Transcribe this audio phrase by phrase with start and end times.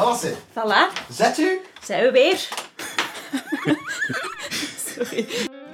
[0.00, 1.58] Voilà, Voilà, Zet u.
[1.84, 2.48] zijn we weer.
[4.96, 5.26] Sorry.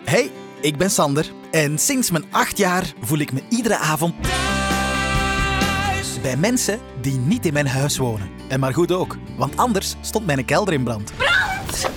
[0.05, 6.21] Hey, ik ben Sander en sinds mijn acht jaar voel ik me iedere avond thuis
[6.23, 8.31] bij mensen die niet in mijn huis wonen.
[8.49, 11.11] En maar goed ook, want anders stond mijn kelder in brand.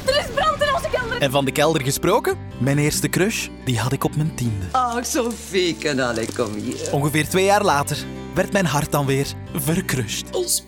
[0.05, 1.21] Er is brand in onze kelder.
[1.21, 4.65] En van de kelder gesproken, mijn eerste crush, die had ik op mijn tiende.
[4.71, 6.77] Ach, Sofieke, allee, kom hier.
[6.91, 7.97] Ongeveer twee jaar later
[8.33, 10.25] werd mijn hart dan weer verkrust.
[10.31, 10.63] Ons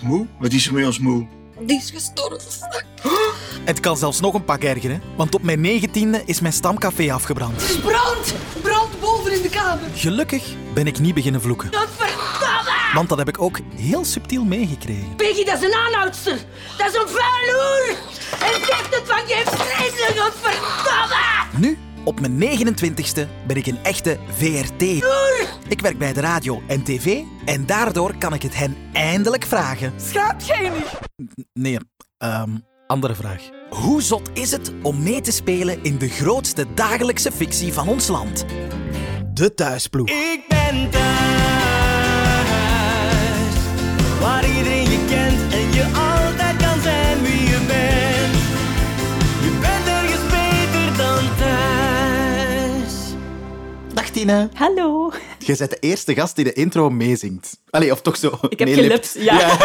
[0.00, 0.26] moe?
[0.38, 1.26] Wat is er met ons moe?
[1.60, 2.68] die is gestorven.
[3.64, 7.62] Het kan zelfs nog een pak ergeren, want op mijn negentiende is mijn stamcafé afgebrand.
[7.62, 8.34] Er is brand!
[8.62, 9.88] Brand boven in de kamer.
[9.94, 12.94] Gelukkig ben ik niet beginnen vloeken, Godverdamme!
[12.94, 15.16] want dat heb ik ook heel subtiel meegekregen.
[15.16, 16.38] Peggy, dat is een aanhoudster.
[16.76, 17.96] Dat is een vuiloer.
[18.30, 21.16] En zegt het van je vreselijk, godverdamme!
[21.56, 24.82] Nu, op mijn 29ste, ben ik een echte VRT.
[25.68, 29.92] Ik werk bij de radio en tv en daardoor kan ik het hen eindelijk vragen.
[29.96, 30.98] Schaamt jij niet?
[31.52, 31.78] Nee,
[32.18, 32.50] ehm,
[32.86, 33.42] andere vraag.
[33.70, 38.08] Hoe zot is het om mee te spelen in de grootste dagelijkse fictie van ons
[38.08, 38.44] land?
[39.34, 40.08] De Thuisploeg.
[40.08, 41.06] Ik ben thuis,
[44.20, 45.57] waar iedereen je kent
[54.26, 55.12] Hallo.
[55.38, 57.60] Je bent de eerste gast die de intro meezingt.
[57.70, 58.38] Allee, of toch zo.
[58.48, 59.40] Ik heb gelipt, ja.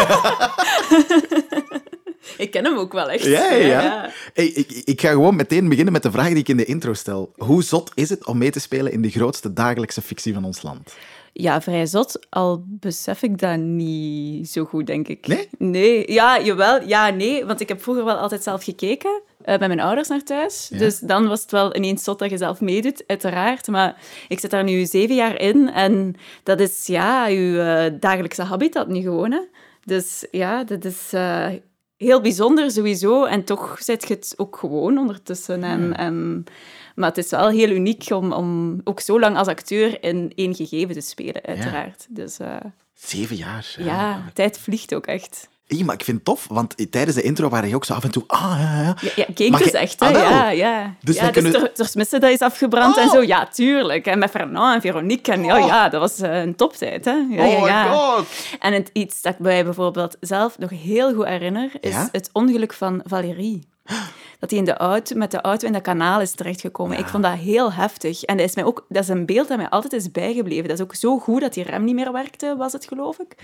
[2.44, 3.24] ik ken hem ook wel echt.
[3.24, 4.10] Ja, ja, ja.
[4.34, 6.92] Hey, ik, ik ga gewoon meteen beginnen met de vraag die ik in de intro
[6.92, 7.32] stel.
[7.36, 10.62] Hoe zot is het om mee te spelen in de grootste dagelijkse fictie van ons
[10.62, 10.94] land?
[11.32, 12.26] Ja, vrij zot.
[12.30, 15.26] Al besef ik dat niet zo goed, denk ik.
[15.26, 15.48] Nee?
[15.58, 16.12] Nee.
[16.12, 16.82] Ja, jawel.
[16.82, 17.44] Ja, nee.
[17.44, 19.22] Want ik heb vroeger wel altijd zelf gekeken.
[19.44, 20.68] Eh, bij mijn ouders naar thuis.
[20.70, 20.78] Ja.
[20.78, 23.66] Dus dan was het wel ineens zot dat je zelf meedoet, uiteraard.
[23.66, 23.96] Maar
[24.28, 25.70] ik zit daar nu zeven jaar in.
[25.70, 29.32] En dat is ja, je eh, dagelijkse habitat nu gewoon.
[29.32, 29.40] Hè.
[29.84, 31.48] Dus ja, dat is eh,
[31.96, 33.24] heel bijzonder sowieso.
[33.24, 35.64] En toch zit je het ook gewoon ondertussen.
[35.64, 36.44] En, en,
[36.94, 40.54] maar het is wel heel uniek om, om ook zo lang als acteur in één
[40.54, 42.06] gegeven te spelen, uiteraard.
[42.08, 42.38] Dus
[42.94, 43.76] Zeven jaar.
[43.78, 45.48] ja, tijd vliegt ook echt.
[45.84, 48.10] Maar ik vind het tof, want tijdens de intro waren je ook zo af en
[48.10, 48.22] toe...
[48.26, 49.14] Ah, ja, ja.
[49.16, 50.06] Ja, ja is je- echt, hè?
[50.06, 50.94] Ah, ja, ja.
[51.00, 53.12] Dus ja, dus kunnen- Tersmisse, dat is afgebrand en Oh.
[53.12, 53.22] zo.
[53.22, 54.06] Ja, tuurlijk.
[54.06, 55.32] En met Fernand en Veronique.
[55.32, 57.10] En ja, ja, dat was eh, een toptijd, hè?
[57.30, 57.92] Ja, oh ja, my ja.
[57.92, 58.26] god.
[58.58, 62.08] En het, iets dat ik mij bijvoorbeeld zelf nog heel goed herinner, is Ja?
[62.12, 63.68] het ongeluk van Valérie.
[64.38, 66.98] Dat hij in de auto, met de auto in dat kanaal is terechtgekomen.
[66.98, 68.22] Ik vond dat heel heftig.
[68.22, 70.68] En dat is, mij ook, dat is een beeld dat mij altijd is bijgebleven.
[70.68, 73.34] Dat is ook zo goed dat die rem niet meer werkte, was het, geloof ik.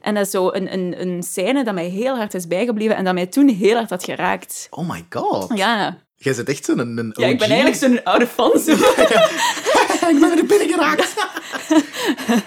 [0.00, 3.04] En dat is zo een, een, een scène dat mij heel hard is bijgebleven en
[3.04, 4.66] dat mij toen heel hard had geraakt.
[4.70, 5.50] Oh my god.
[5.58, 7.52] Ja, Jij zit echt zo'n een, een ja ik ben OG.
[7.54, 8.58] eigenlijk zo'n oude fan.
[8.58, 8.76] Zo.
[10.08, 11.14] ik ben er binnen geraakt.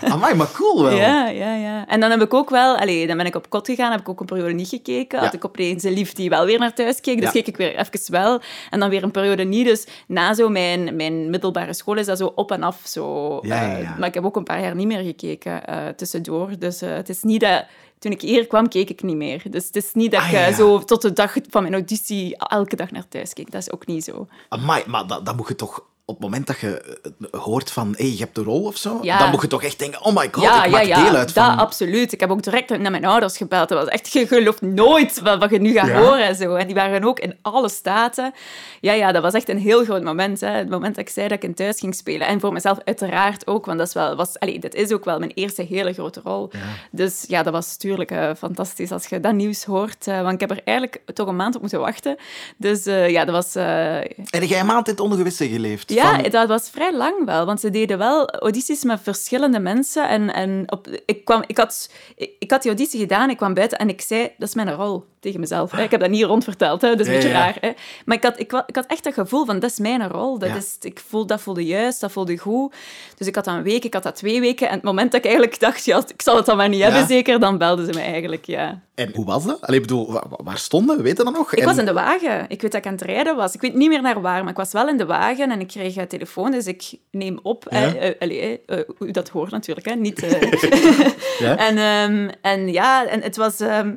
[0.13, 0.95] Amai, maar cool wel.
[0.97, 1.87] Ja, ja, ja.
[1.87, 2.77] En dan heb ik ook wel...
[2.77, 5.19] Allee, dan ben ik op kot gegaan, heb ik ook een periode niet gekeken.
[5.19, 7.31] Had ik opeens een lief die wel weer naar thuis keek, dus Ja.
[7.31, 8.41] keek ik weer even wel.
[8.69, 9.65] En dan weer een periode niet.
[9.65, 12.81] Dus na zo mijn, mijn middelbare school is dat zo op en af.
[12.83, 13.95] Zo, Ja, ja, eh, ja.
[13.99, 16.49] maar ik heb ook een paar jaar niet meer gekeken eh, tussendoor.
[16.59, 17.65] Dus eh, het is niet dat...
[17.99, 19.41] Toen ik hier kwam, keek ik niet meer.
[19.49, 20.53] Dus het is niet dat Ah, ik ja, ja.
[20.55, 23.51] zo tot de dag van mijn auditie elke dag naar thuis keek.
[23.51, 24.27] Dat is ook niet zo.
[24.49, 25.83] Amai, maar dat, dat moet je toch...
[26.11, 26.97] Op het moment dat je
[27.31, 29.19] eh, hoort van, hey, je hebt de rol of zo, Ja.
[29.19, 31.15] dan moet je toch echt denken, oh my god, ja, ik ja, maak ja, deel
[31.15, 31.57] uit dat van...
[31.57, 32.11] absoluut.
[32.11, 33.69] Ik heb ook direct naar mijn ouders gebeld.
[33.69, 36.01] Dat was echt, je gelooft nooit wat, wat je nu gaat Ja?
[36.01, 36.25] horen.
[36.25, 36.55] En, zo.
[36.55, 38.33] en die waren ook in alle staten.
[38.81, 40.39] Ja, ja, dat was echt een heel groot moment.
[40.41, 40.47] Hè.
[40.49, 42.27] Het moment dat ik zei dat ik in thuis ging spelen.
[42.27, 45.19] En voor mezelf uiteraard ook, want dat is wel, was, allee, dit is ook wel
[45.19, 46.49] mijn eerste hele grote rol.
[46.91, 50.07] Dus ja, dat was natuurlijk eh, fantastisch als je dat nieuws hoort.
[50.07, 52.17] eh, want ik heb er eigenlijk toch een maand op moeten wachten.
[52.57, 53.55] Dus eh, ja, dat was...
[53.55, 55.91] eh, En jij een maand in het ongewisse geleefd?
[56.01, 60.09] Ja, Van- dat was vrij lang wel, want ze deden wel audities met verschillende mensen.
[60.09, 63.53] En, en op, ik, kwam, ik, had, ik, ik had die auditie gedaan, ik kwam
[63.53, 65.73] buiten en ik zei, dat is mijn rol tegen mezelf.
[65.73, 66.89] Ik heb dat niet rondverteld, hè.
[66.89, 67.43] dat is een Ja, beetje ja.
[67.43, 67.57] raar.
[67.61, 67.71] Hè.
[68.05, 70.39] Maar ik had, ik, ik had echt dat gevoel van, dat is mijn rol.
[70.39, 70.55] Dat, Ja.
[70.55, 72.73] is, ik voel, dat voelde juist, dat voelde goed.
[73.17, 74.67] Dus ik had dat een week, ik had dat twee weken.
[74.67, 77.07] En het moment dat ik eigenlijk dacht, ja, ik zal het dan maar niet hebben
[77.07, 78.81] zeker, dan belden ze me eigenlijk, ja.
[78.95, 79.61] En hoe was dat?
[79.61, 81.03] Allee, ik bedoel, wa- wa- waar stonden we?
[81.03, 81.53] Weet je dat nog?
[81.53, 82.45] Ik En- was in de wagen.
[82.49, 83.53] Ik weet dat ik aan het rijden was.
[83.53, 85.67] Ik weet niet meer naar waar, maar ik was wel in de wagen en ik
[85.67, 87.65] kreeg een telefoon, dus ik neem op.
[87.69, 87.77] Ja.
[87.95, 89.95] Eh, eh, allee, eh, hoe u dat hoort natuurlijk, hè.
[89.95, 90.23] Niet...
[90.23, 90.41] eh.
[91.39, 91.57] Ja?
[91.57, 93.59] en, ehm, en ja, en het was...
[93.59, 93.95] ehm,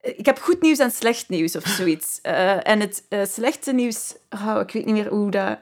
[0.00, 2.18] ik heb goed nieuws en slecht nieuws of zoiets.
[2.22, 4.14] Eh, en het eh, slechte nieuws...
[4.30, 5.58] Oh, ik weet niet meer hoe dat...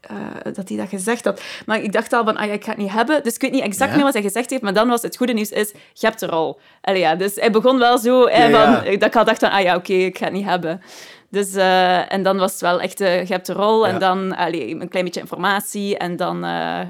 [0.00, 1.42] eh, dat hij dat gezegd had.
[1.66, 3.22] Maar ik dacht al van, ah ja, ik ga het niet hebben.
[3.22, 3.96] Dus ik weet niet exact Ja?
[3.96, 6.26] meer wat hij gezegd heeft, maar dan was het goede nieuws is, je hebt de
[6.26, 6.60] rol.
[6.80, 9.62] Allee, ja, dus hij begon wel zo, Ja, van, dat ik al dacht van, ah
[9.62, 10.82] ja, oké, ik ga het niet hebben.
[11.30, 14.36] Dus, eh, en dan was het wel echt, eh, je hebt de rol, en dan
[14.36, 16.40] allee, een klein beetje informatie, en dan,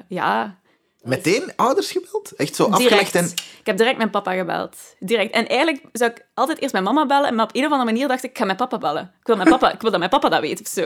[0.09, 0.59] ja...
[1.03, 2.33] Meteen ouders gebeld?
[2.37, 3.25] Echt zo afgelegd en...
[3.61, 4.77] Ik heb direct mijn papa gebeld.
[4.99, 5.35] Direct.
[5.35, 8.09] En eigenlijk zou ik altijd eerst mijn mama bellen, maar op een of andere manier
[8.09, 9.03] dacht ik, ik ga mijn papa bellen.
[9.21, 10.85] Ik wil, mijn papa, ik wil dat mijn papa dat weet of zo.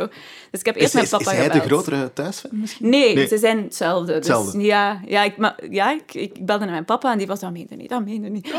[0.50, 1.84] Dus ik heb eerst Is, mijn is, papa is hij de gebeld.
[1.84, 2.88] grotere thuisfan misschien?
[2.88, 3.26] Nee, Nee.
[3.26, 4.06] ze zijn hetzelfde.
[4.06, 4.60] Dus, Hetzelfde.
[4.60, 7.52] Ja, ja, ik, maar, ja ik, ik belde naar mijn papa en die was, dat
[7.52, 8.52] meende niet, dat meende niet.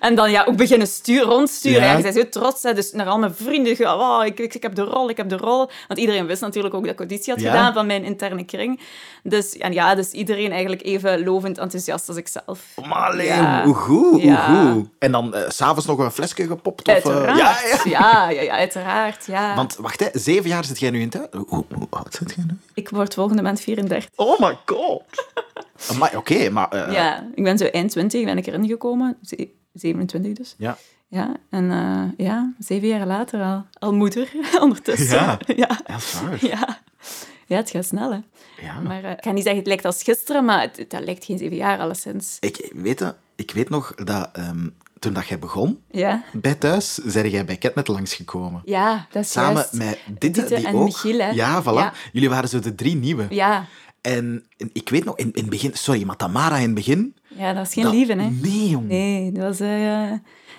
[0.00, 1.80] en dan ja, ook beginnen sturen, rondsturen.
[1.80, 1.90] Ja.
[1.90, 1.96] Ja.
[1.96, 3.64] Je bent zo trots, hè, dus naar al mijn vrienden.
[4.00, 5.70] Oh, ik, ik, ik heb de rol, ik heb de rol.
[5.88, 7.50] Want iedereen wist natuurlijk ook dat ik auditie had Ja.
[7.50, 8.80] gedaan van mijn interne kring.
[9.22, 12.60] Dus, en ja, dus iedereen eigenlijk even lovend enthousiast als ik zelf.
[12.88, 14.70] Maar alleen, hoe goed, Ja.
[14.72, 14.88] goed.
[14.98, 16.88] En dan eh, s s'avonds nog een flesje gepopt?
[16.88, 17.80] Of, eh, ja, ja.
[17.84, 19.26] Ja, ja, ja, uiteraard.
[19.26, 19.54] Ja.
[19.54, 21.26] Want wacht, hè, zeven jaar zit jij nu in thuis?
[21.30, 22.56] Hoe, hoe, hoe oud zit jij nu?
[22.74, 24.10] Ik word volgende maand 34.
[24.16, 25.02] Oh my god.
[25.98, 26.68] Maar oké, maar...
[26.68, 29.16] eh, Ja, ik ben zo eind 20 ben ik erin gekomen.
[29.22, 30.54] Ze- 27 dus.
[30.58, 30.76] ja.
[31.08, 34.30] Ja, en eh, ja, zeven jaar later al, al moeder
[34.60, 35.16] ondertussen.
[35.16, 35.38] Ja.
[35.56, 35.80] ja.
[35.86, 35.98] Ja,
[36.30, 36.40] dat.
[36.40, 37.56] Ja.
[37.56, 38.18] Het gaat snel, hè.
[38.66, 38.80] Ja.
[38.80, 41.38] Maar eh, ik ga niet zeggen het lijkt als gisteren, maar het, dat lijkt geen
[41.38, 42.36] zeven jaar, alleszins.
[42.40, 44.68] Ik, weet, het, ik weet nog dat ehm,
[44.98, 48.62] toen dat jij begon Ja, bij thuis, zei jij bij Ketnet langsgekomen.
[48.64, 49.72] ja dat is Samen juist.
[49.72, 50.84] met Ditte, Ditte die en ook...
[50.84, 51.30] Michiel, hè.
[51.30, 51.66] Ja, voilà.
[51.66, 51.92] Ja.
[52.12, 53.26] Jullie waren zo de drie nieuwe.
[53.30, 53.64] Ja.
[54.00, 55.70] En, en ik weet nog, in, in het begin...
[55.74, 57.14] Sorry, maar Tamara in het begin...
[57.28, 58.30] ja, dat is geen dat- lieve, hè.
[58.30, 58.88] Nee, jong.
[58.88, 59.60] Nee, dat was...
[59.60, 60.12] eh,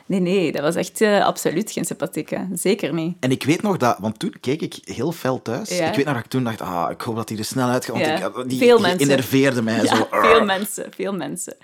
[0.07, 2.47] nee, nee, dat was echt eh, absoluut geen sympathieke.
[2.53, 3.17] Zeker niet.
[3.19, 3.97] En ik weet nog dat...
[3.99, 5.77] Want toen keek ik heel fel thuis.
[5.77, 5.87] Ja.
[5.89, 7.85] Ik weet nog dat ik toen dacht, ah, ik hoop dat hij er snel uit
[7.85, 7.93] gaat.
[7.95, 8.15] Want Ja.
[8.15, 9.09] ik, had- die, Veel die mensen.
[9.09, 10.07] enerveerde mij Ja, zo.
[10.31, 11.55] veel mensen, veel mensen.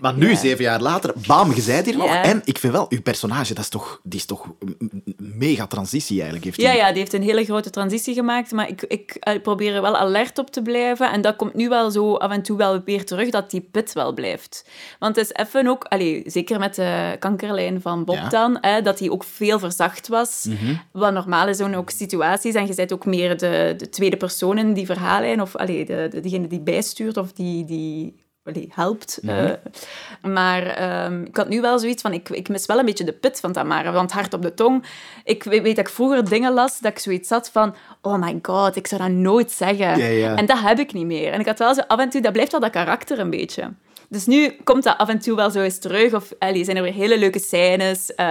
[0.00, 0.36] Maar nu, Ja.
[0.36, 2.14] zeven jaar later, bam, je zei het hier nog.
[2.14, 4.46] En ik vind wel, uw personage, dat is toch, die is toch
[4.78, 6.44] een mega transitie eigenlijk.
[6.44, 6.80] Heeft Ja, die.
[6.80, 9.96] ja, die heeft een hele grote transitie gemaakt, maar ik, ik eh, probeer er wel
[9.96, 11.12] alert op te blijven.
[11.12, 13.92] En dat komt nu wel zo af en toe wel weer terug, dat die pit
[13.92, 14.64] wel blijft.
[14.98, 18.22] Want het is even ook, allee, zeker met de kankerlijn van Bob Ja.
[18.22, 18.30] Mhm.
[18.30, 20.48] dan, hè, dat die ook veel verzacht was.
[20.92, 22.54] Wat normaal is, ook situaties.
[22.54, 26.08] En je bent ook meer de, de tweede persoon in die verhaallijn, of allee, de,
[26.10, 27.64] de, degene die bijstuurt of die...
[27.64, 29.18] die allee, helpt.
[29.22, 29.34] Mhm.
[29.34, 30.30] eh.
[30.32, 33.12] maar ehm, ik had nu wel zoiets van, ik, ik mis wel een beetje de
[33.12, 34.84] pit van Tamara, want hard op de tong.
[35.24, 38.38] Ik weet, weet dat ik vroeger dingen las, dat ik zoiets had van, oh my
[38.42, 40.36] god, ik zou dat nooit zeggen.
[40.36, 41.32] En dat heb ik niet meer.
[41.32, 43.72] En ik had wel zo af en toe, dat blijft wel dat karakter een beetje.
[44.08, 46.12] Dus nu komt dat af en toe wel zo eens terug.
[46.14, 48.26] Of allee, zijn er weer hele leuke scènes eh,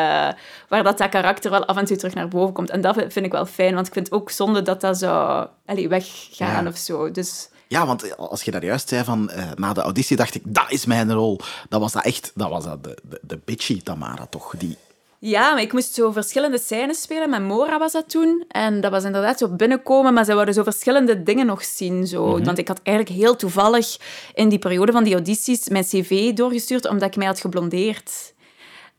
[0.70, 2.70] waar dat, dat karakter wel af en toe terug naar boven komt.
[2.70, 5.90] En dat vind ik wel fijn, want ik vind ook zonde dat dat zou allee,
[5.90, 6.70] weggaan Ja.
[6.70, 7.12] of zo.
[7.12, 10.42] Dus Ja, want als je daar juist zei van, eh, na de auditie dacht ik,
[10.46, 11.40] dat is mijn rol.
[11.70, 14.54] Dat was dat echt, dat was dat de, de, de bitchy Tamara toch?
[14.58, 14.78] Die,
[15.20, 17.30] Ja, maar ik moest zo verschillende scènes spelen.
[17.30, 18.46] Met Mora was dat toen.
[18.48, 22.08] En dat was inderdaad zo binnenkomen, maar ze wilden zo verschillende dingen nog zien.
[22.08, 22.44] Zo.
[22.44, 23.98] Want ik had eigenlijk heel toevallig
[24.34, 28.34] in die periode van die audities mijn cv doorgestuurd, omdat ik mij had geblondeerd.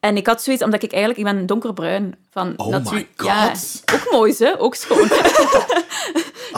[0.01, 1.29] En ik had zoiets, omdat ik eigenlijk...
[1.29, 2.15] Ik ben donkerbruin.
[2.31, 3.83] Van Oh my Ja, God.
[3.95, 4.61] ook mooi, hè?
[4.61, 5.09] Ook schoon.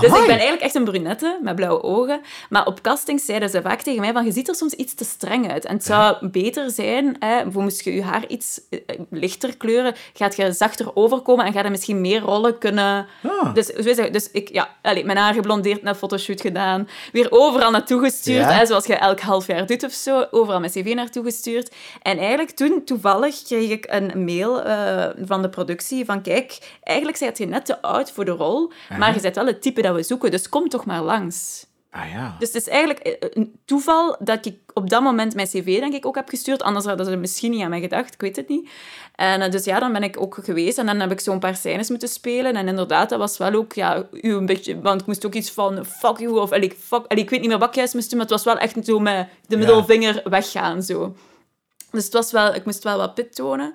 [0.00, 2.20] Dus ik ben eigenlijk echt een brunette met blauwe ogen.
[2.48, 5.04] Maar op castings zeiden ze vaak tegen mij van je ziet er soms iets te
[5.04, 5.64] streng uit.
[5.64, 8.78] En het zou beter zijn, hè, voor moest je je haar iets eh,
[9.10, 13.06] lichter kleuren, gaat je zachter overkomen en gaat je misschien meer rollen kunnen...
[13.22, 13.54] Ah.
[13.54, 13.66] Dus,
[14.12, 18.52] dus ik, ja, allez, mijn haar geblondeerd, naar fotoshoot gedaan, weer overal naartoe gestuurd, Ja.
[18.52, 21.74] hè, zoals je elk half jaar doet of zo, overal mijn cv naartoe gestuurd.
[22.02, 27.18] En eigenlijk toen, toevallig, kreeg ik een mail eh, van de productie van kijk, eigenlijk
[27.18, 29.94] zijt je net te oud voor de rol, maar je bent wel het type dat
[29.94, 31.66] we zoeken, dus kom toch maar langs.
[31.90, 32.36] ah ja.
[32.38, 35.94] Dus het is eigenlijk eh, een toeval dat ik op dat moment mijn cv denk
[35.94, 36.62] ik ook heb gestuurd.
[36.62, 38.70] Anders hadden ze misschien niet aan mij gedacht, ik weet het niet.
[39.14, 41.56] En eh, dus ja, dan ben ik ook geweest en dan heb ik zo'n paar
[41.56, 42.54] scènes moeten spelen.
[42.54, 44.80] En inderdaad, dat was wel ook ja, u een beetje...
[44.80, 47.04] Want ik moest ook iets van fuck you of allee, fuck...
[47.08, 48.98] Ik weet niet meer wat ik juist moest doen, maar het was wel echt zo
[48.98, 51.14] met de middelvinger weggaan, zo.
[51.90, 53.74] Dus het was wel, ik moest wel wat pit tonen.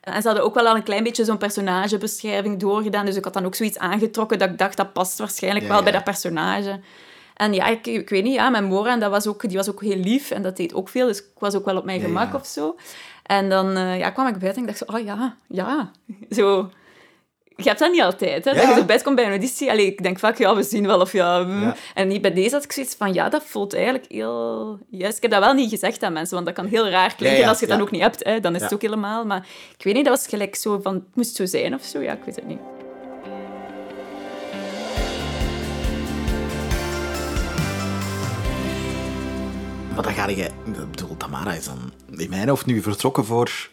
[0.00, 3.06] En ze hadden ook wel al een klein beetje zo'n personagebeschrijving doorgedaan.
[3.06, 5.82] Dus ik had dan ook zoiets aangetrokken dat ik dacht, dat past waarschijnlijk Ja, wel
[5.82, 6.80] bij dat personage.
[7.34, 9.82] En ja, ik, ik weet niet, ja, mijn Mora, dat was ook, die was ook
[9.82, 11.06] heel lief en dat deed ook veel.
[11.06, 12.76] Dus ik was ook wel op mijn Ja, gemak of zo.
[13.22, 15.90] En dan eh, ja, kwam ik buiten en ik dacht zo, oh ja, ja.
[16.30, 16.70] Zo...
[17.62, 18.50] Je hebt dat niet altijd, hè?
[18.50, 18.56] Ja.
[18.56, 19.70] Dat je zo buiten komt bij een auditie.
[19.70, 21.38] Allee, ik denk vaak, ja, we zien wel of ja...
[21.38, 21.62] mm.
[21.62, 21.76] Ja.
[21.94, 24.78] En niet bij deze had ik zoiets van, ja, dat voelt eigenlijk heel...
[24.90, 27.40] Juist, ik heb dat wel niet gezegd aan mensen, want dat kan heel raar klinken.
[27.40, 27.84] Ja, als je het dan ja.
[27.84, 29.24] ook niet hebt, hè, dan is het ook helemaal...
[29.24, 29.46] Maar
[29.78, 32.00] ik weet niet, dat was gelijk zo van, het moest zo zijn of zo.
[32.00, 32.60] Ja, ik weet het niet.
[39.94, 40.36] Maar dan ga je...
[40.36, 43.68] Ik bedoel, Tamara is dan in mijn hoofd nu vertrokken voor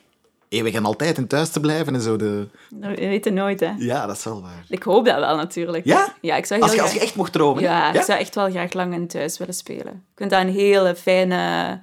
[0.55, 2.15] eeuwig en altijd in thuis te blijven en zo.
[2.15, 2.47] De...
[2.69, 3.71] Dat weet je nooit, hè.
[3.77, 4.65] Ja, dat is wel waar.
[4.69, 5.85] Ik hoop dat wel, natuurlijk.
[5.85, 6.13] Ja?
[6.21, 7.63] Ja, ik zou heel Als je, als graag- je echt mocht dromen.
[7.63, 9.93] Ja, ik zou echt wel graag lang in thuis willen spelen.
[9.93, 11.81] Ik vind dat een hele fijne...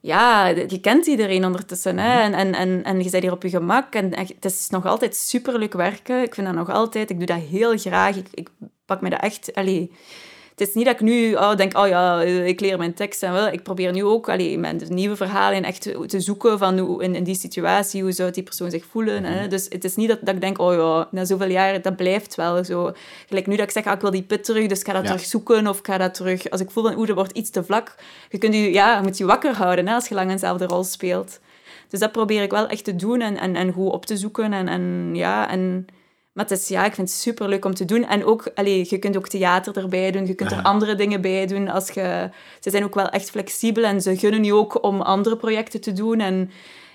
[0.00, 1.98] Ja, je kent iedereen ondertussen.
[1.98, 2.20] Hè?
[2.20, 3.94] En, en, en, en je bent hier op je gemak.
[3.94, 6.22] En het is nog altijd superleuk werken.
[6.22, 7.10] Ik vind dat nog altijd...
[7.10, 8.16] Ik doe dat heel graag.
[8.16, 8.48] Ik, ik
[8.86, 9.54] pak me dat echt...
[9.54, 9.92] Allee,
[10.58, 13.32] het is niet dat ik nu oh, denk, oh ja, ik leer mijn tekst en
[13.32, 13.48] wel.
[13.48, 17.14] Ik probeer nu ook allee, met nieuwe verhalen echt te, te zoeken van hoe, in,
[17.14, 19.24] in die situatie, hoe zou die persoon zich voelen.
[19.24, 19.48] Hè?
[19.48, 22.34] Dus het is niet dat, dat ik denk, oh ja, na zoveel jaren, dat blijft
[22.34, 22.92] wel zo.
[23.28, 25.02] Gelijk nu dat ik zeg, ah, ik wil die put terug, dus ik ga dat
[25.02, 25.08] Ja.
[25.08, 26.50] terug zoeken of ik ga dat terug...
[26.50, 27.94] Als ik voel oeh, dat wordt iets te vlak.
[28.30, 30.84] Je, kunt je, ja, je moet je wakker houden hè, als je lang eenzelfde rol
[30.84, 31.40] speelt.
[31.88, 34.52] Dus dat probeer ik wel echt te doen en, en, en goed op te zoeken.
[34.52, 35.86] En, en, ja, en,
[36.38, 38.04] maar het is, ja, ik vind het super leuk om te doen.
[38.06, 41.46] En ook, allee, je kunt ook theater erbij doen, je kunt er andere dingen bij
[41.46, 41.68] doen.
[41.68, 42.30] Als je,
[42.60, 45.92] ze zijn ook wel echt flexibel en ze gunnen je ook om andere projecten te
[45.92, 46.20] doen.
[46.20, 46.50] En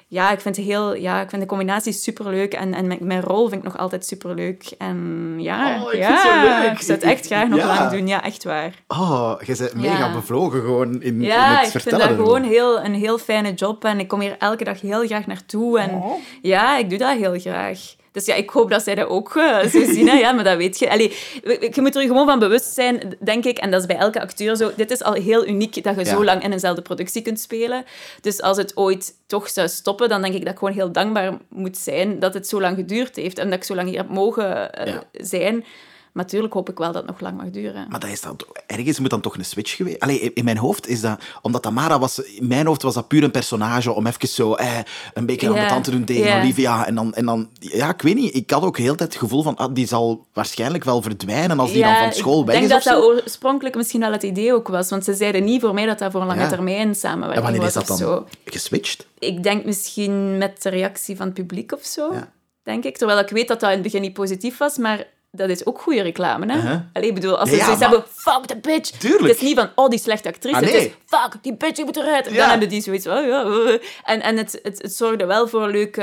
[0.08, 2.54] ja, ik vind, heel, ja, ik vind de combinatie super leuk.
[2.54, 4.74] En, en mijn, mijn rol vind ik nog altijd super leuk.
[4.78, 4.98] En
[5.38, 6.72] ja, Oh, ik ja vind het zo leuk.
[6.72, 7.68] ik zou het echt graag nog Ja.
[7.78, 8.08] lang doen.
[8.08, 8.74] Ja, echt waar.
[8.88, 10.14] Oh, je bent mega Ja.
[10.14, 13.86] bevlogen gewoon in, in Ja, het ik vind dat gewoon heel, een heel fijne job
[13.86, 15.80] en ik kom hier elke dag heel graag naartoe.
[15.80, 16.12] En Oh.
[16.42, 17.80] ja, ik doe dat heel graag.
[18.14, 20.08] Dus ja, ik hoop dat zij dat ook eh, zo zien.
[20.08, 20.18] Hè.
[20.18, 20.90] Ja, maar dat weet je.
[20.92, 23.58] Allee, je moet er gewoon van bewust zijn, denk ik.
[23.58, 24.72] En dat is bij elke acteur zo.
[24.76, 26.10] Dit is al heel uniek dat je Ja.
[26.12, 27.86] zo lang in eenzelfde productie kunt spelen.
[28.22, 31.38] Dus als het ooit toch zou stoppen, dan denk ik dat ik gewoon heel dankbaar
[31.50, 33.38] moet zijn dat het zo lang geduurd heeft.
[33.38, 35.04] En dat ik zo lang hier heb mogen eh, Ja.
[35.12, 35.66] zijn.
[36.14, 37.86] Maar natuurlijk hoop ik wel dat het nog lang mag duren.
[37.90, 40.00] Maar dat is dan, ergens moet dan toch een switch geweest...
[40.00, 41.20] Allee, in- mijn hoofd is dat...
[41.42, 42.20] Omdat Tamara was...
[42.20, 44.78] In mijn hoofd was dat puur een personage om even zo eh,
[45.14, 46.40] een beetje aan de tand te doen tegen.
[46.42, 46.86] Olivia.
[46.88, 47.50] En dan, en dan...
[47.60, 48.36] Ja, ik weet niet.
[48.36, 49.56] Ik had ook heel tijd het gevoel van...
[49.56, 52.80] Ah, die zal waarschijnlijk wel verdwijnen als die dan van school weg Ik is denk
[52.82, 54.90] of dat dat oorspronkelijk misschien wel het idee ook was.
[54.90, 56.48] Want ze zeiden niet voor mij dat dat voor een lange Ja.
[56.50, 58.26] termijn En samenwerking wanneer is was dat of dan zo.
[58.46, 59.08] geswitcht?
[59.20, 62.14] Ik denk misschien met de reactie van het publiek of zo.
[62.14, 62.32] Ja.
[62.64, 62.98] Denk ik.
[62.98, 65.82] Terwijl ik weet dat dat in het begin niet positief was, maar dat is ook
[65.82, 66.52] goede reclame.
[66.52, 66.58] Hè?
[66.58, 66.80] Uh-huh.
[66.94, 68.90] Allee, ik bedoel, als Ja, ze zoiets maar- hebben, fuck the bitch.
[68.90, 69.28] Tuurlijk.
[69.28, 70.56] Het is niet van, oh, die slechte actrice.
[70.56, 70.74] Ah, nee.
[70.74, 72.28] Het is, fuck, die bitch, die moet eruit.
[72.28, 72.40] En Ja.
[72.40, 73.46] dan hebben die zoiets oh, ja.
[73.46, 73.80] uh.
[74.04, 76.02] En, en het, het, het zorgde wel voor leuke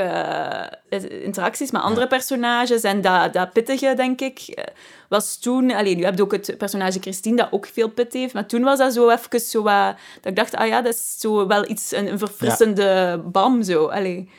[0.89, 2.81] eh, interacties met andere personages.
[2.81, 4.63] En dat, dat pittige, denk ik, eh,
[5.09, 5.71] was toen...
[5.71, 8.33] Allee, nu heb je ook het personage Christine, dat ook veel pit heeft.
[8.33, 9.63] Maar toen was dat zo even zo.
[9.63, 13.85] Dat ik dacht, ah ja, dat is zo wel iets, een, een verfrissende bam, zo.
[13.87, 14.29] Allee.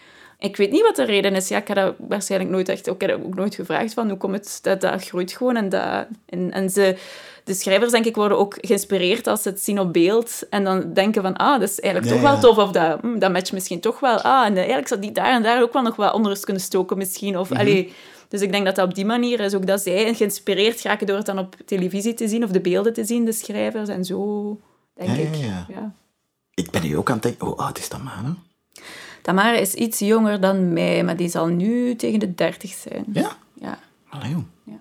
[0.43, 1.49] Ik weet niet wat de reden is.
[1.49, 2.87] Ja, ik heb dat waarschijnlijk nooit echt...
[2.87, 4.59] Ik heb dat ook nooit gevraagd van hoe komt het...
[4.63, 6.07] Dat, dat groeit gewoon en dat...
[6.27, 6.97] En, en ze...
[7.45, 10.43] De schrijvers, denk ik, worden ook geïnspireerd als ze het zien op beeld.
[10.51, 12.65] En dan denken van, ah, dat is eigenlijk Ja, toch wel tof.
[12.65, 14.21] Of dat, hm, dat matcht misschien toch wel.
[14.21, 16.99] Ah, en eigenlijk zou die daar en daar ook wel nog wat onrust kunnen stoken
[16.99, 17.39] misschien.
[17.39, 17.93] Of, allee,
[18.29, 19.55] dus ik denk dat dat op die manier is.
[19.55, 22.45] Ook dat zij geïnspireerd raken door het dan op televisie te zien.
[22.45, 23.89] Of de beelden te zien, de schrijvers.
[23.89, 24.59] En zo,
[24.95, 25.35] denk Ja, ik.
[25.35, 25.67] ja.
[25.69, 25.93] Ja.
[26.55, 27.47] Ik ben nu ook aan het denken...
[27.47, 28.35] Hoe oud is Tamara?
[29.23, 33.05] Tamara is iets jonger dan mij, maar die zal nu tegen de 30 zijn.
[33.13, 33.37] Ja?
[33.61, 33.79] Ja.
[34.09, 34.37] Allee.
[34.65, 34.73] Ja.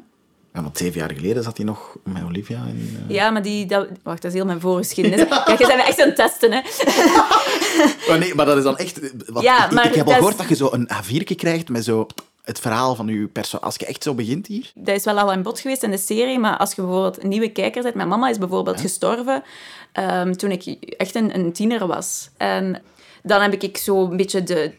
[0.53, 2.98] Ja, want zeven jaar geleden zat hij nog met Olivia in...
[3.10, 3.65] eh, Ja, maar die...
[3.65, 5.19] Dat, wacht, dat is heel mijn voorgeschiedenis.
[5.45, 6.60] Kijk, je bent me echt aan het testen, hè.
[8.10, 9.00] Oh, nee, maar dat is dan echt...
[9.27, 11.69] Wat, Ja, ik, maar ik heb al is- gehoord dat je zo een A4'tje krijgt
[11.69, 12.07] met zo
[12.43, 13.62] het verhaal van je persoon.
[13.62, 14.71] Als je echt zo begint hier...
[14.75, 17.29] Dat is wel al aan bod geweest in de serie, maar als je bijvoorbeeld een
[17.29, 17.95] nieuwe kijker bent...
[17.95, 19.43] Mijn mama is bijvoorbeeld gestorven
[19.91, 20.63] ehm, toen ik
[20.98, 22.29] echt een, een tiener was.
[22.38, 22.81] En
[23.24, 24.72] dan heb ik zo een beetje de...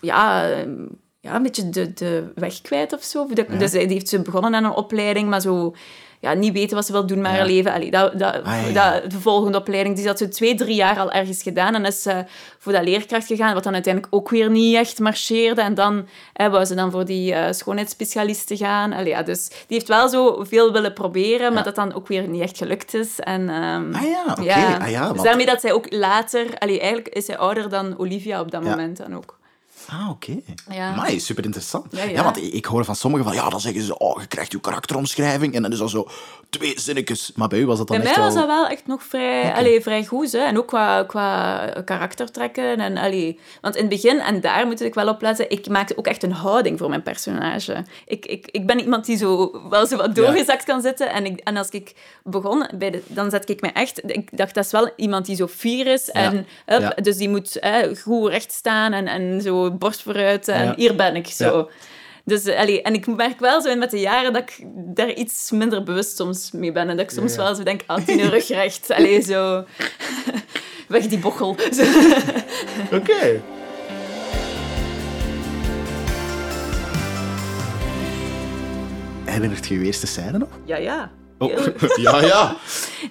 [0.00, 0.48] Ja...
[1.22, 3.26] Ja, een beetje de, de weg kwijt of zo.
[3.32, 5.74] De- Dus die heeft ze begonnen aan een opleiding, maar zo...
[6.20, 7.72] Ja, niet weten wat ze wil doen met haar leven.
[7.72, 10.98] Allee, dat, dat, Ah, ja, dat, de volgende opleiding, die had ze twee, drie jaar
[10.98, 11.74] al ergens gedaan.
[11.74, 12.24] En is ze
[12.58, 15.60] voor dat leerkracht gegaan, wat dan uiteindelijk ook weer niet echt marcheerde.
[15.60, 18.92] En dan hè, wou ze dan voor die eh schoonheidsspecialisten gaan.
[18.92, 22.28] Allee, ja, dus die heeft wel zo veel willen proberen, maar dat dan ook weer
[22.28, 23.20] niet echt gelukt is.
[23.20, 24.42] En, ehm, Ah ja, oké.
[24.42, 24.76] ja.
[24.76, 26.46] Ah ja, dus daarmee dat zij ook later...
[26.58, 29.38] Allee, eigenlijk is zij ouder dan Olivia op dat moment dan ook.
[29.88, 30.40] Ah, oké.
[30.70, 30.92] Ja.
[30.92, 31.86] Amai, super interessant.
[31.90, 32.22] Ja, Ja, ja.
[32.22, 35.54] want ik, hoor van sommigen van, ja, dan zeggen ze, oh, je krijgt je karakteromschrijving
[35.54, 36.08] en dan is dat zo
[36.50, 37.32] twee zinnetjes.
[37.34, 38.34] Maar bij u was dat dan Bij echt mij wel...
[38.34, 40.32] was dat wel echt nog vrij, allee, vrij goed.
[40.32, 40.38] Hè?
[40.38, 42.80] En ook qua, qua karaktertrekken.
[42.80, 45.96] En, allee, want in het begin, en daar moet ik wel op letten, ik maakte
[45.96, 47.84] ook echt een houding voor mijn personage.
[48.06, 51.10] Ik, ik, ik ben iemand die zo, wel zo wat doorgezakt kan zitten.
[51.10, 51.94] En, ik, en als ik
[52.24, 54.10] begon, bij de, dan zet ik me echt...
[54.10, 56.10] Ik dacht, dat is wel iemand die zo fier is.
[56.10, 56.46] En.
[57.02, 60.48] Dus die moet hè, goed recht staan en, en zo borst vooruit.
[60.48, 60.72] En Ja.
[60.76, 61.56] hier ben ik zo.
[61.58, 61.66] Ja.
[62.24, 65.82] Dus, allee, en ik merk wel zo met de jaren dat ik daar iets minder
[65.82, 66.88] bewust soms mee ben.
[66.88, 68.90] En dat ik soms wel zo denk, ah, die rug recht.
[68.90, 69.64] Allee, zo...
[70.88, 71.48] Weg die bochel.
[72.92, 73.40] Oké.
[79.24, 80.48] Herinnert je je eerste scène nog?
[80.64, 81.10] Ja, ja.
[81.38, 81.52] Oh.
[81.96, 82.56] ja, ja.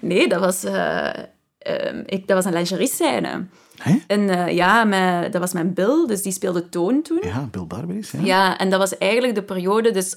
[0.02, 1.10] Nee, dat was, eh,
[1.58, 3.46] ehm, ik, dat was een lingerie-scène.
[3.80, 3.98] Hè?
[4.08, 4.86] En eh, ja,
[5.30, 7.20] dat was mijn Bill, dus die speelde Toon toen.
[7.22, 8.12] Ja, Bill Barberis.
[8.12, 8.20] Ja.
[8.24, 10.16] Ja, en dat was eigenlijk de periode, dus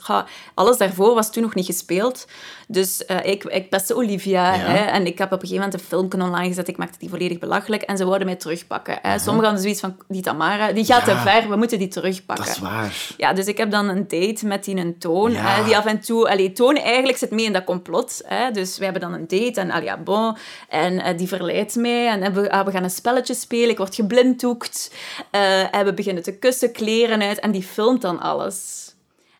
[0.55, 2.27] alles daarvoor was toen nog niet gespeeld.
[2.69, 4.61] Dus eh, ik, ik pestte Olivia Ja.
[4.61, 6.69] hè, en ik heb op een gegeven moment een filmpje online gezet.
[6.69, 8.99] Ik maakte die volledig belachelijk en ze wouden mij terugpakken.
[9.03, 9.19] Hè.
[9.19, 12.45] Sommigen hadden zoiets van, die Tamara, die gaat te ver, we moeten die terugpakken.
[12.45, 12.97] Dat is waar.
[13.17, 15.35] Ja, dus ik heb dan een date met die een Toon.
[15.35, 16.31] Hè, die af en toe...
[16.31, 18.23] Allee, Toon eigenlijk zit mee in dat complot.
[18.25, 20.37] Hè, dus we hebben dan een date en allee, ja, bon.
[20.69, 22.09] En eh, die verleidt mij.
[22.09, 23.51] En we, ah, we gaan een spelletje spelen.
[23.53, 24.93] Ik word geblinddoekt.
[25.31, 27.41] Eh, en we beginnen te kussen, kleren uit.
[27.41, 28.83] En die filmt dan alles.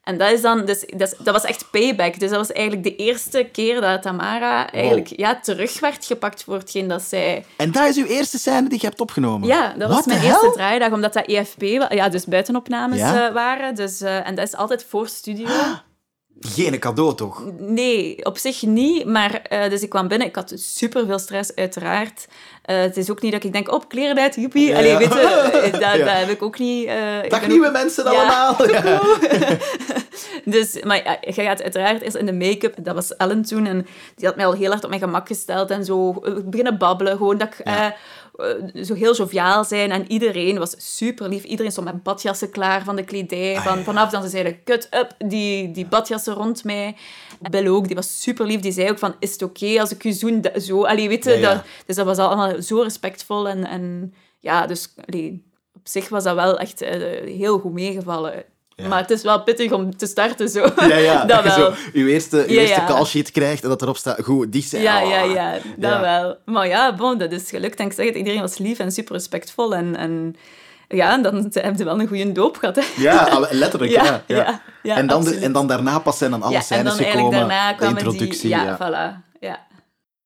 [0.03, 2.19] En dat, is dan, dus, dat, was echt payback.
[2.19, 6.55] Dus dat was eigenlijk de eerste keer dat Tamara eigenlijk ja, terug werd gepakt voor
[6.55, 7.45] hetgeen dat zij...
[7.57, 9.49] En dat is uw eerste scène die je hebt opgenomen?
[9.49, 13.29] Ja, dat was mijn eerste draaidag, omdat dat EFP, ja, dus buitenopnames Ja?
[13.29, 13.75] eh, waren.
[13.75, 15.49] Dus, eh, en dat is altijd voor studio.
[16.41, 17.43] Geen cadeau, toch?
[17.59, 19.05] Nee, op zich niet.
[19.05, 22.27] Maar eh, dus ik kwam binnen, ik had super veel stress, uiteraard.
[22.63, 24.69] Eh, het is ook niet dat ik denk, op, kleren uit, joepie.
[24.69, 24.99] Ja, Allee, ja.
[24.99, 25.21] weet je,
[25.63, 25.97] eh, dat, Ja.
[25.97, 26.89] dat heb ik ook niet.
[27.23, 28.57] ik Dag nieuwe ook- mensen allemaal.
[30.45, 32.75] Dus, maar je gaat uiteraard eerst in de make-up.
[32.85, 33.67] Dat was Ellen toen.
[33.67, 33.87] En
[34.17, 35.71] die had mij al heel hard op mijn gemak gesteld.
[35.71, 36.13] En zo
[36.45, 37.17] beginnen babbelen.
[37.17, 37.65] Gewoon dat ik
[38.33, 39.91] Eh, zo heel joviaal zijn.
[39.91, 41.45] En iedereen was super lief.
[41.45, 43.57] Iedereen stond met badjassen klaar van de kledij.
[43.57, 43.83] Ah, Van.
[43.83, 46.97] Vanaf dan ze zeiden, cut up, die, die badjassen rond mij.
[47.51, 48.61] Bill ook, die was super lief.
[48.61, 50.45] Die zei ook van, is het oké als ik u zoen?
[50.61, 51.31] Zo, allee, weet je.
[51.31, 51.55] Ja, ja.
[51.55, 53.49] Dat, dus dat was allemaal zo respectvol.
[53.49, 58.45] En, en ja, dus allee, op zich was dat wel echt eh, heel goed meegevallen.
[58.83, 58.89] Ja.
[58.89, 60.61] Maar het is wel pittig om te starten zo.
[60.89, 61.25] Ja, ja.
[61.27, 61.55] dat je wel.
[61.57, 64.83] Zo, uw eerste, Ja, eerste call sheet krijgt en dat erop staat, goed, die zijn...
[64.83, 65.09] Ja, oh.
[65.11, 66.37] ja, ja, dat wel.
[66.45, 67.79] Maar ja, bon, dat is gelukt.
[67.79, 69.75] En ik zeg het, iedereen was lief en super respectvol.
[69.75, 70.37] En, en
[70.89, 72.77] ja, dan heb je wel een goede doop gehad.
[72.77, 72.83] Hè.
[73.03, 74.23] Ja, letterlijk, ja.
[74.83, 77.87] Ja, en, dan de- en dan daarna pas zijn dan alle scènes gekomen, daarna de
[77.87, 78.41] introductie.
[78.41, 78.49] die...
[78.51, 78.77] Ja, ja.
[78.77, 79.31] voilà.
[79.41, 79.59] Ja.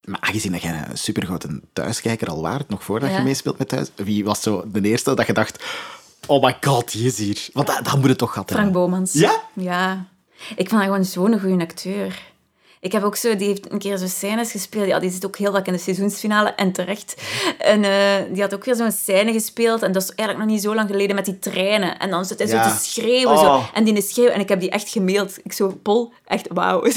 [0.01, 3.87] Maar aangezien dat jij een supergrote thuiskijker al waard, nog voordat je meespeelt met thuis,
[3.95, 5.63] wie was zo de eerste dat je dacht,
[6.27, 7.47] oh my god, die is hier.
[7.53, 8.81] Want dat, dat moet het toch gehad Frank hebben.
[8.81, 9.13] Bomans.
[9.13, 9.41] Ja?
[9.53, 10.05] Ja.
[10.55, 12.25] Ik vond hem gewoon zo'n goede acteur.
[12.79, 14.87] Ik heb ook zo, die heeft een keer zo'n scènes gespeeld.
[14.87, 17.21] Ja, die zit ook heel vaak in de seizoensfinale en terecht.
[17.57, 19.81] En eh, die had ook weer zo'n scène gespeeld.
[19.83, 21.99] En dat is eigenlijk nog niet zo lang geleden met die treinen.
[21.99, 22.69] En dan zit hij Ja.
[22.69, 23.33] zo te schreeuwen.
[23.37, 23.39] Oh.
[23.41, 23.69] Zo.
[23.73, 24.33] En die schreeuwen.
[24.33, 25.37] En ik heb die echt gemaild.
[25.43, 26.83] Ik zo, Pol, echt wauw.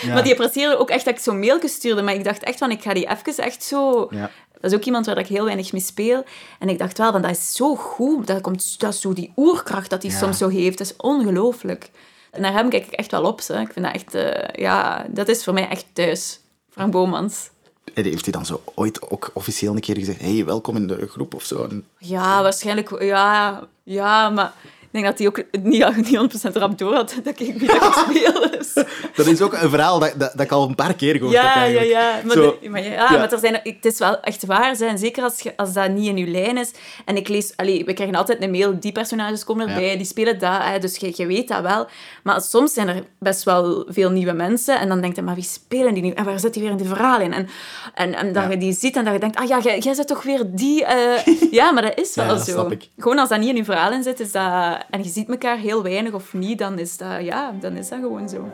[0.00, 0.12] Ja.
[0.14, 2.02] Maar die apprecieerde ook echt dat ik zo'n mailje stuurde.
[2.02, 4.06] Maar ik dacht echt van, ik ga die even echt zo...
[4.10, 4.30] Ja.
[4.60, 6.24] Dat is ook iemand waar ik heel weinig mee speel.
[6.58, 8.26] En ik dacht wel, van, dat is zo goed.
[8.26, 10.18] Dat, komt, dat is zo die oerkracht dat hij Ja.
[10.18, 10.78] soms zo heeft.
[10.78, 11.90] Dat is ongelooflijk.
[12.30, 13.40] En naar hem kijk ik echt wel op.
[13.46, 13.60] Hè.
[13.60, 14.14] Ik vind dat echt...
[14.14, 16.40] eh, ja, dat is voor mij echt thuis.
[16.70, 17.50] Frank Bomans.
[17.94, 21.06] En heeft hij dan zo ooit ook officieel een keer gezegd, hey, welkom in de
[21.08, 21.68] groep of zo?
[21.98, 23.02] Ja, waarschijnlijk...
[23.02, 24.52] Ja, ja maar...
[24.92, 28.50] Ik denk dat hij ook niet, niet 100% rap door had dat ik dat speel.
[28.50, 28.72] Dus.
[29.14, 31.44] Dat is ook een verhaal dat, dat, dat ik al een paar keer gehoord heb
[31.44, 31.90] Ja, ja, eigenlijk.
[31.90, 32.20] ja.
[32.24, 32.58] Maar, Zo.
[32.62, 33.10] de- maar, ja, Ja.
[33.10, 34.76] maar er zijn, het is wel echt waar.
[34.76, 34.98] Zijn.
[34.98, 36.70] Zeker als, je, als dat niet in je lijn is.
[37.04, 37.52] En ik lees...
[37.56, 38.80] Allee, we krijgen altijd een mail.
[38.80, 39.96] Die personages komen erbij.
[39.96, 40.58] Die spelen dat.
[40.62, 41.86] Hè, dus je, je weet dat wel.
[42.22, 44.80] Maar soms zijn er best wel veel nieuwe mensen.
[44.80, 46.10] En dan denk je, maar wie spelen die nu?
[46.10, 47.32] En waar zit die weer in die verhaal in?
[47.32, 47.48] En,
[47.94, 48.50] en, en dat Ja.
[48.50, 49.36] je die ziet en dat je denkt...
[49.36, 50.84] Ah ja, jij, jij zit toch weer die...
[50.84, 51.26] eh,
[51.60, 52.70] Ja, maar dat is wel Ja, zo.
[52.98, 54.78] Gewoon als dat niet in je verhaal in zit, is dat...
[54.90, 57.22] En je ziet elkaar heel weinig of niet, dan is dat...
[57.22, 58.48] Ja, dan is dat gewoon zo.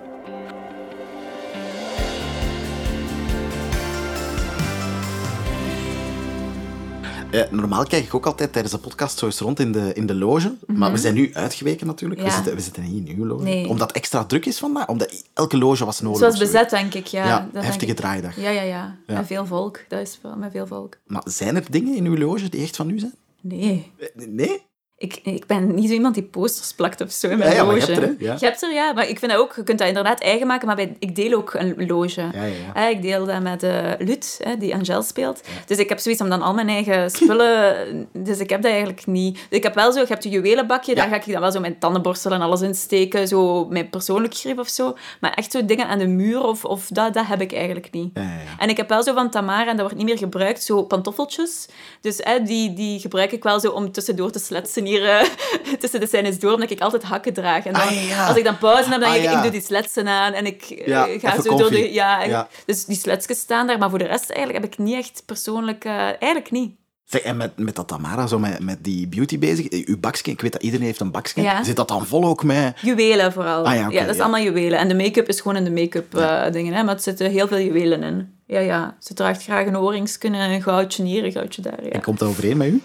[7.31, 10.07] Eh, normaal kijk ik ook altijd tijdens de podcast zo eens rond in de, in
[10.07, 10.55] de loge.
[10.67, 12.21] Maar we zijn nu uitgeweken natuurlijk.
[12.21, 12.35] We, Mhm.
[12.37, 13.43] Zitten, we zitten niet in uw loge.
[13.43, 13.69] Nee.
[13.69, 14.89] Omdat het extra druk is vandaag.
[14.89, 16.19] Omdat elke loge was nodig.
[16.19, 16.39] Zoiets.
[16.39, 17.07] bezet, denk ik.
[17.07, 17.97] Ja, Ja, dat heftige ik.
[17.97, 18.41] draaidag.
[18.41, 18.97] Ja, ja, ja.
[19.07, 19.15] Ja.
[19.17, 19.81] Met veel volk.
[19.89, 20.97] Dat is wel met veel volk.
[21.07, 23.15] Maar zijn er dingen in uw loge die echt van u zijn?
[23.41, 23.93] Nee.
[23.99, 24.66] Eh, Nee?
[24.99, 27.75] Ik, ik ben niet zo iemand die posters plakt of zo in mijn ja, maar
[27.75, 27.93] je loge.
[27.93, 28.15] hebt er?
[28.19, 28.37] Ja.
[28.39, 28.93] Je hebt er, ja.
[28.93, 29.53] Maar ik vind dat ook...
[29.57, 32.21] Je kunt dat inderdaad eigen maken, maar bij, ik deel ook een loge.
[32.21, 32.31] Ja.
[32.73, 35.41] Hè, Ik deel dat met eh Lut, die Angel speelt.
[35.67, 37.75] Dus ik heb zoiets om dan al mijn eigen spullen...
[38.13, 39.47] dus ik heb dat eigenlijk niet.
[39.51, 40.01] Ik heb wel zo...
[40.01, 42.75] Je hebt je juwelenbakje, daar ga ik dan wel zo mijn tandenborstel en alles in
[42.75, 43.29] steken.
[43.29, 44.97] Zo mijn persoonlijk grip of zo.
[45.21, 48.19] Maar echt zo dingen aan de muur of, of dat, dat heb ik eigenlijk niet.
[48.59, 51.67] En ik heb wel zo van Tamara, en dat wordt niet meer gebruikt, zo pantoffeltjes.
[52.01, 55.27] Dus hè, die, die gebruik ik wel zo om tussendoor te sletsen hier, eh,
[55.81, 57.65] tussen de scènes door, omdat ik altijd hakken draag.
[57.67, 58.27] En dan, Ah, ja.
[58.27, 59.37] als ik dan pauze heb, dan Ah, denk ik, ja.
[59.37, 61.93] ik doe die sletsen aan en ik eh, Ja, ga zo door de...
[61.93, 62.49] Ja.
[62.67, 65.85] Dus die sletsjes staan daar, maar voor de rest eigenlijk heb ik niet echt persoonlijk...
[65.85, 66.75] eh, eigenlijk niet.
[67.05, 70.41] Zeg, en met, met dat Tamara, zo met, met die beauty bezig, uw baksken, ik
[70.41, 71.43] weet dat iedereen heeft een baksken.
[71.43, 71.65] Ja.
[71.65, 72.79] Zit dat dan vol ook met...
[72.81, 73.65] Juwelen vooral.
[73.67, 74.23] Ah, ja, dat is ja.
[74.23, 74.79] allemaal juwelen.
[74.79, 76.11] En de make-up is gewoon in de make-up
[76.53, 76.83] dingen, hè.
[76.83, 78.35] maar er zitten heel veel juwelen in.
[78.47, 78.97] Ja, ja.
[79.01, 81.91] Ze draagt graag een oorringsken, een goudje hier, een goudje daar, ja.
[81.91, 82.83] En komt dat overeen met u?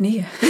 [0.00, 0.24] Nee.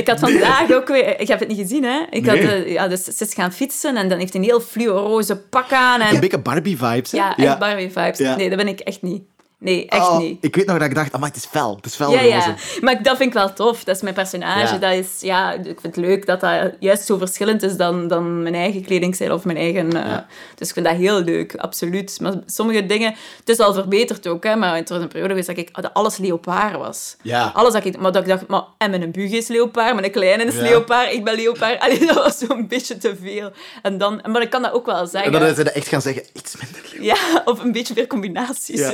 [0.00, 1.20] ik had vandaag ook weer...
[1.20, 2.02] Ik heb het niet gezien, hè.
[2.10, 2.64] Ik had, Nee.
[2.64, 5.36] eh, ja, dus ze is gaan fietsen en dan heeft hij een heel fluo roze
[5.36, 6.00] pak aan.
[6.00, 7.16] En, Een beetje Barbie-vibes, hè?
[7.18, 8.18] ja, echt Barbie-vibes.
[8.18, 8.36] Ja.
[8.36, 9.22] Nee, dat ben ik echt niet.
[9.64, 10.44] Nee, echt Oh, niet.
[10.44, 11.76] Ik weet nog dat ik dacht, maar het is fel.
[11.76, 12.54] Het is fel Ja, ja.
[12.80, 13.84] Maar dat vind ik wel tof.
[13.84, 14.72] Dat is mijn personage.
[14.74, 14.78] Ja.
[14.78, 18.42] Dat is, ja, ik vind het leuk dat dat juist zo verschillend is dan, dan
[18.42, 19.92] mijn eigen kledingstijl of mijn eigen...
[20.04, 20.18] eh.
[20.54, 22.18] Dus ik vind dat heel leuk, absoluut.
[22.20, 23.14] Maar sommige dingen...
[23.38, 24.56] Het is al verbeterd ook, hè.
[24.56, 27.16] Maar er was een periode geweest dat ik dat alles leopard was.
[27.22, 27.50] Ja.
[27.54, 27.98] Alles dat ik...
[27.98, 30.60] Maar dat ik dacht, maar en mijn bug is leopard, mijn kleine is Ja.
[30.62, 31.80] leopard, ik ben leopard.
[31.82, 33.50] Allee, dat was zo'n beetje te veel.
[33.82, 34.20] En dan...
[34.28, 35.32] Maar ik kan dat ook wel En zeggen.
[35.32, 37.02] dan ze echt gaan zeggen, iets minder lief.
[37.02, 38.80] Ja, of een beetje meer combinaties.
[38.80, 38.92] Zo.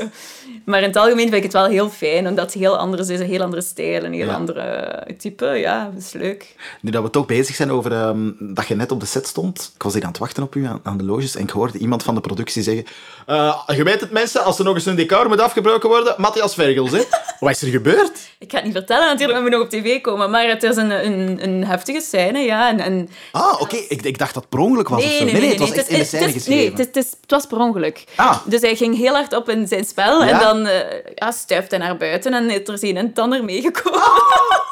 [0.64, 3.20] Maar in het algemeen vind ik het wel heel fijn, omdat het heel anders is,
[3.20, 4.34] een heel andere stijl, een heel Ja.
[4.34, 5.46] andere type.
[5.46, 6.54] Ja, dat is leuk.
[6.80, 9.72] Nu dat we toch bezig zijn over ehm, dat je net op de set stond,
[9.74, 11.78] ik was hier aan het wachten op u aan, aan de loges en ik hoorde
[11.78, 12.84] iemand van de productie zeggen
[13.26, 16.54] "Eh, je weet het mensen, als er nog eens een decor moet afgebroken worden, Matthias
[16.54, 17.02] Vergels, hè?
[17.40, 18.18] Wat is er gebeurd?
[18.38, 20.76] Ik ga het niet vertellen natuurlijk, we moeten nog op tv komen, maar het is
[20.76, 22.68] een, een, een heftige scène, ja.
[22.68, 23.08] En, en...
[23.32, 25.24] Ah, oké, ik, ik dacht dat het per ongeluk was of zo.
[25.24, 26.54] Nee, nee, nee, het was nee, echt in de scène geschreven.
[26.74, 28.04] Nee, het, is- het, was per ongeluk.
[28.16, 28.36] Ah.
[28.44, 30.38] Dus hij ging heel hard op in zijn spel en?
[30.48, 34.00] Dan eh ja, stuift hij naar buiten en is er een en het ander meegekomen.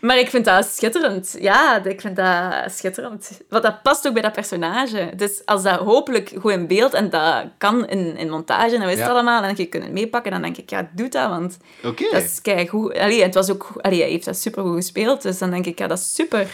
[0.00, 1.36] Maar ik vind dat schitterend.
[1.38, 3.30] Ja, ik vind dat schitterend.
[3.48, 5.12] Want dat past ook bij dat personage.
[5.16, 8.88] Dus als dat hopelijk goed in beeld en dat kan in, in montage en dat
[8.88, 9.08] wist Ja.
[9.08, 12.04] allemaal en je kunt het meepakken, dan denk ik, ja, doe dat, want Oké.
[12.10, 12.98] dat is keigoed.
[12.98, 15.86] Allee, het was ook, allee, hij heeft dat supergoed gespeeld, dus dan denk ik, ja,
[15.86, 16.46] dat is super.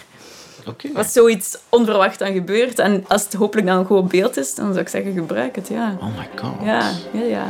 [0.67, 0.89] Oké.
[0.95, 4.67] Als zoiets onverwacht dan gebeurt en als het hopelijk dan goed op beeld is, dan
[4.67, 5.97] zou ik zeggen, gebruik het, ja.
[6.01, 6.53] Oh my god.
[6.65, 7.47] Ja, ja, ja.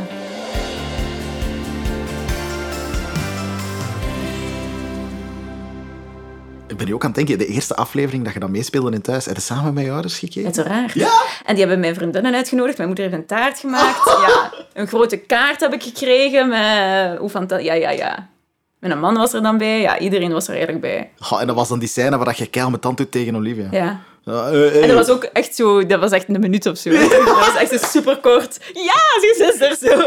[6.66, 9.00] Ik ben nu ook aan het denken, de eerste aflevering dat je dan meespeelde in
[9.02, 10.44] thuis, heb je samen met je ouders gekeken?
[10.44, 10.92] Uiteraard.
[10.92, 11.22] Ja?
[11.44, 12.76] En die hebben mijn vriendinnen uitgenodigd.
[12.76, 13.98] Mijn moeder heeft een taart gemaakt.
[14.26, 16.48] Ja, een grote kaart heb ik gekregen.
[16.48, 18.28] Met, hoe fanta- ja, ja, ja.
[18.80, 19.80] Mijn man was er dan bij.
[19.80, 21.10] Ja, iedereen was er eigenlijk bij.
[21.30, 23.68] Oh, en dat was dan die scène waar je keil met tand doet tegen Olivia.
[23.70, 24.02] Ja.
[24.24, 24.82] Eh, eh.
[24.82, 25.86] En dat was ook echt zo...
[25.86, 26.90] Dat was echt een minuut of zo.
[27.08, 28.58] Dat was echt superkort...
[28.72, 30.02] Ja, ze is er zo.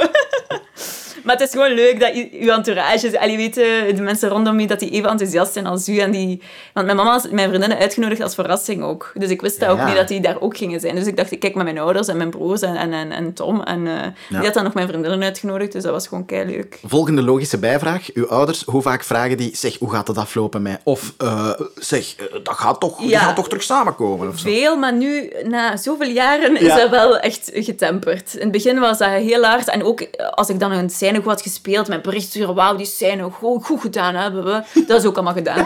[1.24, 3.20] Maar het is gewoon leuk dat je- uw entourage...
[3.20, 5.98] Allee, weten de mensen rondom je dat die even enthousiast zijn als u.
[5.98, 6.42] En die,
[6.74, 9.12] want mijn mama had mijn vriendinnen uitgenodigd als verrassing ook.
[9.18, 10.96] Dus ik wist dat ook niet dat die daar ook gingen zijn.
[10.96, 13.34] Dus ik dacht, ik kijk met mijn ouders en mijn broers en, en, en, en
[13.34, 13.62] Tom.
[13.64, 13.94] En eh,
[14.30, 15.72] die had dan nog mijn vriendinnen uitgenodigd.
[15.72, 16.80] Dus dat was gewoon kei leuk.
[16.86, 18.08] Volgende logische bijvraag.
[18.14, 20.80] Uw ouders, hoe vaak vragen die, zeg, hoe gaat het aflopen met...
[20.84, 24.28] Of, eh, zeg, eh, dat gaat toch, die gaat toch terug samenkomen?
[24.28, 24.50] Of zo.
[24.50, 28.34] Veel, maar nu, na zoveel jaren, is dat wel echt getemperd.
[28.34, 29.70] In het begin was dat heel hard.
[29.70, 32.86] En ook als ik dan een scène goed had gespeeld, met bericht sturen, wauw, die
[32.86, 34.62] scène, goed, goed gedaan hebben we.
[34.88, 35.66] Dat is ook allemaal gedaan.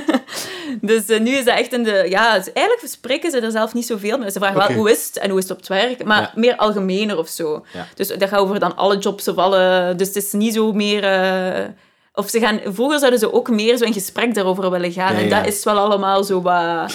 [0.80, 2.06] dus eh, nu is dat echt in de...
[2.08, 4.30] Ja, dus eigenlijk spreken ze er zelf niet zoveel mee.
[4.30, 6.04] Ze vragen wel, hoe is het en hoe is het op het werk?
[6.04, 6.32] Maar Ja.
[6.34, 7.64] meer algemener of zo.
[7.72, 7.86] Ja.
[7.94, 9.92] Dus dat gaat over dan alle jobs of alle...
[9.96, 11.04] Dus het is niet zo meer...
[11.04, 11.64] eh,
[12.18, 15.12] of ze gaan, vroeger zouden ze ook meer zo in gesprek daarover willen gaan.
[15.14, 15.38] Ja, En ja.
[15.42, 16.94] dat is wel allemaal zo wat...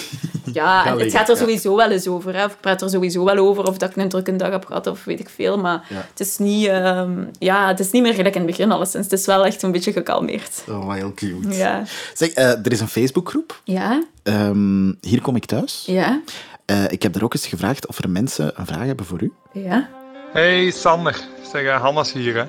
[0.52, 1.40] Ja, en het liggen, gaat er ja.
[1.40, 2.36] sowieso wel eens over.
[2.36, 2.44] Hè.
[2.44, 3.64] Of ik praat er sowieso wel over.
[3.66, 5.58] Of dat ik een drukke dag heb gehad, of weet ik veel.
[5.58, 5.96] Maar Ja.
[6.10, 9.04] het, is niet, ehm, ja, het is niet meer gelijk in het begin, alleszins.
[9.10, 10.64] Het is wel echt een beetje gekalmeerd.
[10.68, 11.48] Oh, wat heel cute.
[11.56, 11.82] Ja.
[12.14, 13.60] Zeg, eh, er is een Facebookgroep.
[13.64, 14.02] Ja?
[14.22, 15.82] Ehm, hier kom ik thuis.
[15.86, 16.20] Ja?
[16.64, 19.32] Eh, ik heb er ook eens gevraagd of er mensen een vraag hebben voor u.
[19.52, 19.88] Ja?
[20.32, 21.20] Hey Sander,
[21.52, 22.34] zeg eh, Hannes hier.
[22.34, 22.42] Hè.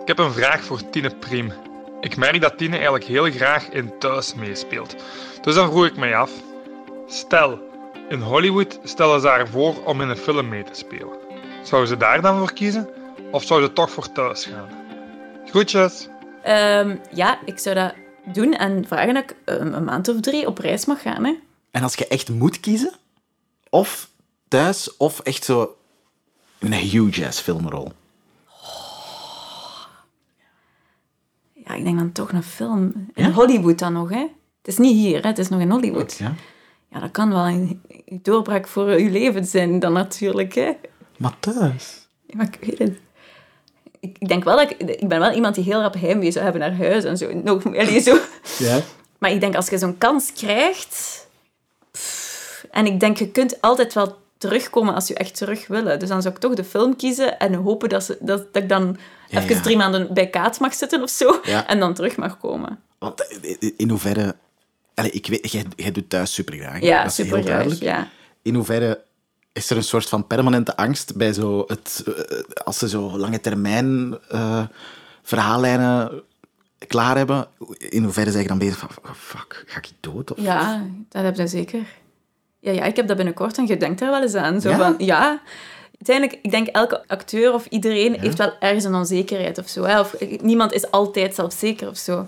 [0.00, 1.52] Ik heb een vraag voor Tine Priem.
[2.04, 4.94] Ik merk dat Tine eigenlijk heel graag in thuis meespeelt.
[5.40, 6.30] Dus dan vroeg ik mij af.
[7.06, 7.58] Stel,
[8.08, 11.18] in Hollywood stellen ze haar voor om in een film mee te spelen.
[11.62, 12.88] Zou ze daar dan voor kiezen?
[13.30, 14.68] Of zou ze toch voor thuis gaan?
[15.46, 16.08] Groetjes!
[16.42, 20.46] Ehm, ja, ik zou dat doen en vragen dat ik ehm, een maand of drie
[20.46, 21.24] op reis mag gaan.
[21.24, 21.34] Hè.
[21.70, 22.92] En als je echt moet kiezen,
[23.70, 24.08] of
[24.48, 25.76] thuis, of echt zo
[26.58, 27.92] een huge ass filmrol.
[31.64, 33.08] Ja, ik denk dan toch een film.
[33.14, 34.26] In Hollywood dan nog, hè.
[34.58, 35.28] Het is niet hier, hè.
[35.28, 36.16] Het is nog in Hollywood.
[36.18, 36.34] Ja.
[36.90, 37.80] Ja, dat kan wel een
[38.22, 40.72] doorbraak voor je leven zijn dan natuurlijk, hè.
[41.16, 42.08] Maar thuis.
[42.26, 42.98] Ja, Maar ik weet het.
[44.00, 44.82] Ik denk wel dat ik...
[44.82, 47.34] Ik ben wel iemand die heel rap heimwee zou hebben naar huis en zo.
[47.34, 47.62] Nog,
[48.02, 48.18] zo.
[48.58, 48.80] Ja.
[49.18, 51.26] Maar ik denk, als je zo'n kans krijgt...
[51.90, 55.98] pff, en ik denk, je kunt altijd wel terugkomen als je echt terug willen.
[55.98, 58.68] Dus dan zou ik toch de film kiezen en hopen dat, ze, dat, dat ik
[58.68, 58.96] dan
[59.28, 59.62] Ja, even ja.
[59.62, 61.40] drie maanden bij Kaat mag zitten of zo.
[61.42, 61.66] Ja.
[61.66, 62.78] En dan terug mag komen.
[62.98, 64.34] Want eh, in hoeverre...
[64.94, 66.80] Allee, ik weet, jij, jij doet thuis super graag.
[66.80, 67.80] Ja, dat is heel super duidelijk.
[67.80, 68.08] Ja.
[68.42, 69.02] In hoeverre
[69.52, 72.04] is er een soort van permanente angst bij zo het...
[72.06, 74.64] eh, als ze zo lange termijn eh,
[75.22, 76.22] verhaallijnen
[76.88, 77.46] klaar hebben,
[77.78, 80.32] in hoeverre zeg je dan bezig van, oh, fuck, ga ik dood?
[80.32, 81.86] Of, ja, dat heb je zeker.
[82.64, 84.60] Ja, ja, ik heb dat binnenkort en je denkt daar wel eens aan.
[84.60, 84.76] Zo Ja?
[84.76, 85.40] van, ja,
[85.98, 89.84] uiteindelijk, ik denk elke acteur of iedereen heeft wel ergens een onzekerheid of zo.
[89.84, 90.00] Hè?
[90.00, 92.26] Of, niemand is altijd zelfzeker of zo.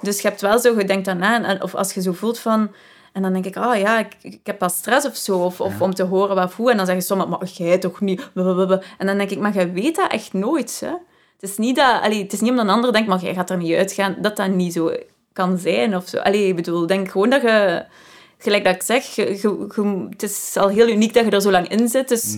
[0.00, 2.70] Dus je hebt wel zo, je denkt daarna, en, of als je zo voelt van...
[3.12, 5.38] En dan denk ik, ah ja, ik, ik heb wel stress of zo.
[5.38, 6.70] Of, of om te horen wat hoe.
[6.70, 8.30] En dan zeggen sommigen, maar jij toch niet.
[8.32, 8.82] Blablabla.
[8.98, 10.80] En dan denk ik, maar jij weet dat echt nooit.
[10.84, 10.90] Hè?
[11.40, 13.50] Het, is niet dat, allee, het is niet omdat een ander denkt, maar jij gaat
[13.50, 14.92] er niet uitgaan, dat dat niet zo
[15.32, 15.96] kan zijn.
[15.96, 16.18] Of zo.
[16.18, 17.84] Allee, ik bedoel, denk gewoon dat je...
[18.44, 21.40] Gelijk dat ik zeg, je, je- je- het is al heel uniek dat je er
[21.40, 22.08] zo lang in zit.
[22.08, 22.36] Dus,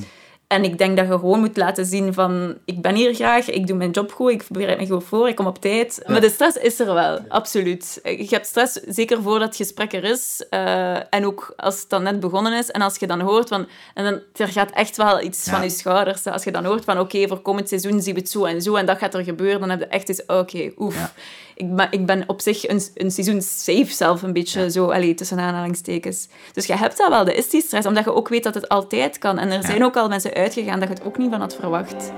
[0.48, 2.58] En ik denk dat je gewoon moet laten zien van...
[2.64, 5.36] Ik ben hier graag, ik doe mijn job goed, ik bereid me goed voor, ik
[5.36, 6.02] kom op tijd.
[6.06, 8.00] Maar de stress is er wel, absoluut.
[8.02, 10.44] Je hebt stress, zeker voordat het gesprek er is.
[10.50, 12.70] eh, en ook als het dan net begonnen is.
[12.70, 13.66] En als je dan hoort van...
[13.94, 15.52] En dan, er gaat echt wel iets Ja.
[15.52, 16.24] van je schouders.
[16.24, 16.30] hè.
[16.32, 16.98] Als je dan hoort van...
[16.98, 18.74] Oké, voor komend seizoen zien we het zo en zo.
[18.74, 19.60] En dat gaat er gebeuren.
[19.60, 20.26] Dan heb je echt eens...
[20.26, 21.12] Oké, oef.
[21.56, 25.14] Ik, ben, ik ben op zich een, een seizoen safe zelf een beetje zo, allee,
[25.14, 26.28] tussen aanhalingstekens.
[26.52, 28.68] Dus je hebt dat wel, dat is die stress, omdat je ook weet dat het
[28.68, 29.38] altijd kan.
[29.38, 32.12] En er zijn ook al mensen uitgegaan dat je het ook niet van had verwacht.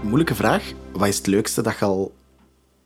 [0.00, 0.72] Moeilijke vraag.
[0.92, 2.12] Wat is het leukste dat je al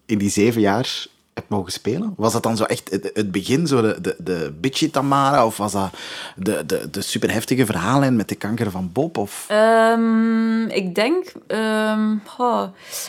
[0.07, 2.15] in die zeven jaar hebt mogen spelen?
[2.17, 5.47] Was dat dan zo echt het, begin, zo de, de, de bitchy Tamara?
[5.47, 5.91] Of was dat
[6.37, 9.19] de, de, de superheftige verhaallijn met de kanker van Bob?
[9.19, 9.45] Of...
[9.49, 11.33] Ehm, ik denk...
[11.47, 12.17] ehm,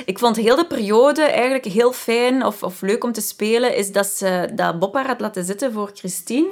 [0.05, 3.91] ik vond heel de periode eigenlijk heel fijn of, of leuk om te spelen, is
[3.91, 6.49] dat, ze, dat Bob haar had laten zitten voor Christine.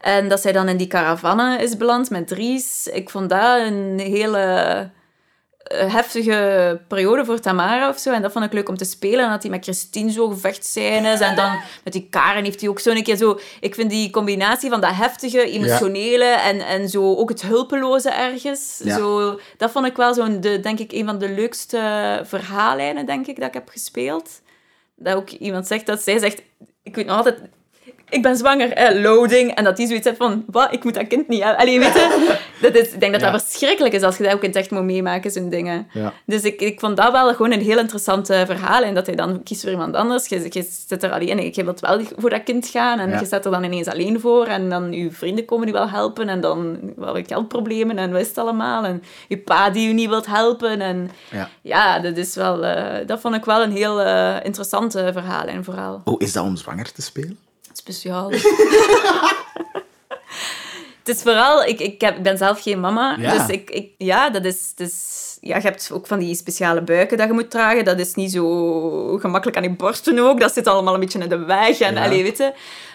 [0.00, 2.86] En dat zij dan in die caravanne is beland met Dries.
[2.86, 4.90] Ik vond dat een hele
[5.68, 8.12] heftige periode voor Tamara of zo.
[8.12, 9.24] En dat vond ik leuk om te spelen.
[9.24, 11.20] En dat hij met Christine zo gevechtscènes.
[11.20, 13.38] En dan met die Karen heeft hij ook zo een keer zo...
[13.60, 18.80] Ik vind die combinatie van dat heftige, emotionele en, en zo ook het hulpeloze ergens.
[18.84, 18.96] Ja.
[18.96, 23.26] Zo, dat vond ik wel zo'n, de, denk ik, een van de leukste verhaallijnen, denk
[23.26, 24.40] ik, dat ik heb gespeeld.
[24.96, 26.42] Dat ook iemand zegt, dat zij zegt...
[26.82, 27.38] Ik weet nog altijd...
[28.10, 29.54] Ik ben zwanger, eh, loading.
[29.54, 31.60] En dat die zoiets heeft van, wat, ik moet dat kind niet hebben.
[31.60, 32.36] Allee, weet je?
[32.62, 33.30] Dat is, ik denk dat Ja.
[33.30, 35.88] dat verschrikkelijk is als je dat ook in het echt moet meemaken, zo'n dingen.
[35.92, 36.12] Ja.
[36.26, 38.82] Dus ik, ik vond dat wel gewoon een heel interessant verhaal.
[38.82, 40.26] En dat hij dan kiest voor iemand anders.
[40.28, 42.98] Je, je zit er alleen en je wilt wel voor dat kind gaan.
[42.98, 43.18] En Ja.
[43.20, 44.46] je staat er dan ineens alleen voor.
[44.46, 46.28] En dan je vrienden komen die wel helpen.
[46.28, 48.84] En dan wel geldproblemen en wat is het allemaal.
[48.84, 50.80] En je pa die je niet wilt helpen.
[50.80, 51.10] En
[51.62, 51.98] Ja.
[51.98, 55.44] dat, is wel, eh, dat vond ik wel een heel eh, interessante verhaal.
[55.46, 57.38] En vooral Hoe is dat om zwanger te spelen?
[57.78, 58.30] Speciaal.
[61.04, 63.32] Het is vooral, ik, ik, heb, ik ben zelf geen mama, Ja.
[63.38, 67.16] dus ik, ik, ja, dat is, is, ja, je hebt ook van die speciale buiken
[67.16, 67.84] dat je moet dragen.
[67.84, 70.40] Dat is niet zo gemakkelijk aan je borsten ook.
[70.40, 71.78] Dat zit allemaal een beetje in de weg.
[71.80, 72.04] En, Ja.
[72.04, 72.52] allee, weet je.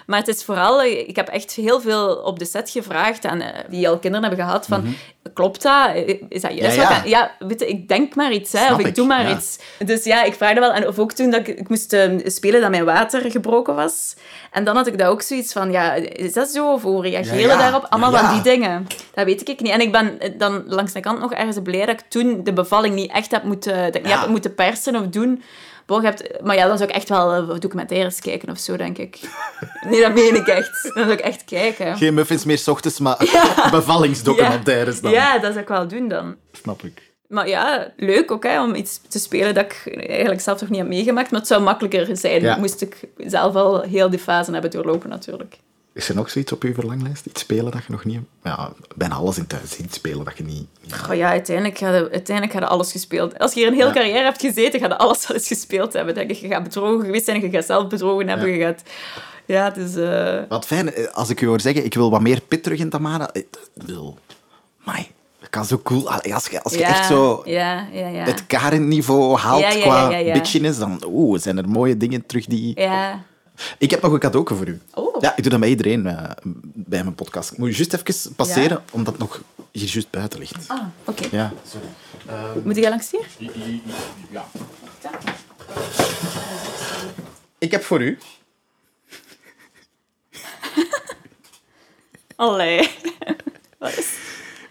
[0.07, 3.59] Maar het is vooral, ik heb echt heel veel op de set gevraagd aan eh,
[3.69, 4.95] die al kinderen hebben gehad van,
[5.33, 5.89] klopt dat?
[6.29, 6.77] Is dat juist?
[6.77, 6.81] Mhm.
[6.81, 6.97] Ja, wat ja.
[7.03, 9.29] ik- ja, weet je, ik denk maar iets, hè, Snap of ik, ik, doe maar
[9.29, 9.35] ja.
[9.35, 9.59] iets.
[9.85, 10.73] Dus ja, ik vraagde wel.
[10.73, 14.15] En of ook toen dat ik, ik moest eh, spelen dat mijn water gebroken was.
[14.51, 16.71] En dan had ik dat ook zoiets van, ja, is dat zo?
[16.73, 17.85] Of hoe reageren daarop?
[17.89, 18.87] Allemaal van die dingen.
[19.13, 19.71] Dat weet ik niet.
[19.71, 22.53] En ik ben eh, dan langs de kant nog ergens blij dat ik toen de
[22.53, 25.43] bevalling niet echt heb moeten, dat ik niet heb moeten persen of doen.
[25.87, 29.19] Hebt, maar ja, dan zou ik echt wel eh, documentaires kijken of zo, denk ik.
[29.89, 30.83] Nee, dat meen ik echt.
[30.83, 31.97] Dan zou ik echt kijken.
[31.97, 33.17] Geen muffins meer 's ochtends, maar
[33.71, 35.11] bevallingsdocumentaires dan.
[35.11, 36.35] Ja, dat zou ik wel doen dan.
[36.51, 37.11] Snap ik.
[37.27, 40.79] Maar ja, leuk ook hè, om iets te spelen dat ik eigenlijk zelf nog niet
[40.79, 41.31] heb meegemaakt.
[41.31, 42.57] Maar het zou makkelijker zijn, Ja.
[42.57, 45.57] moest ik zelf al heel die fase hebben doorlopen natuurlijk.
[45.93, 47.25] Is er nog zoiets op je verlanglijst?
[47.25, 48.19] Iets spelen dat je nog niet...
[48.43, 50.67] Ja, bijna alles in thuis iets spelen dat je niet...
[50.81, 53.39] niet- Oh ja, uiteindelijk je, uiteindelijk je alles gespeeld.
[53.39, 53.93] Als je hier een hele Ja.
[53.93, 56.13] carrière hebt gezeten, ga je alles wel eens gespeeld hebben.
[56.15, 56.35] Denk ik.
[56.37, 58.47] Je gaat bedrogen geweest zijn, je gaat zelf bedrogen hebben.
[58.49, 58.53] Ja.
[58.55, 58.81] Je gaat...
[59.45, 59.95] Ja, dus...
[59.95, 62.79] eh, Wat fijn, eh, als ik u hoor zeggen, ik wil wat meer pit terug
[62.79, 63.29] in Tamara.
[63.33, 64.17] Ik wil...
[64.83, 65.07] Mai,
[65.39, 66.11] dat kan zo cool...
[66.11, 68.23] Als je, als je ja, echt zo Ja, ja, ja.
[68.23, 72.79] het Karen-niveau haalt qua bitchiness, dan oeh, zijn er mooie dingen terug die...
[72.79, 73.23] Ja.
[73.77, 74.81] Ik heb nog een cadeau voor u.
[74.93, 75.21] Oh.
[75.21, 76.29] Ja, ik doe dat bij iedereen eh,
[76.73, 77.51] bij mijn podcast.
[77.51, 80.67] Ik moet je juist even passeren, omdat het nog hier juist buiten ligt.
[80.67, 81.27] Ah, oké.
[81.31, 81.87] Ja, sorry.
[82.63, 83.51] Moet jij langs hier?
[84.29, 84.45] Ja.
[87.57, 88.17] Ik heb voor u
[92.35, 92.89] Allee.
[93.79, 94.07] Wat is...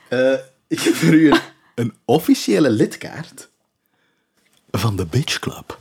[0.08, 0.34] Eh,
[0.66, 1.40] ik heb voor u een,
[1.74, 3.48] een officiële lidkaart
[4.70, 5.78] van de Bitch Club.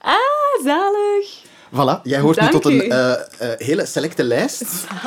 [0.00, 1.46] Ah, zalig.
[1.70, 3.18] Voilà, jij hoort Dank nu tot een eh, eh,
[3.58, 4.64] hele selecte lijst.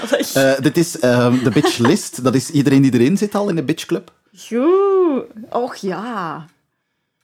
[0.07, 0.33] Zalig.
[0.33, 2.23] Eh, dit is ehm, de Bitch List.
[2.23, 4.11] Dat is iedereen die erin zit al in de Bitch Club.
[4.37, 5.23] Goed.
[5.49, 6.45] Och ja.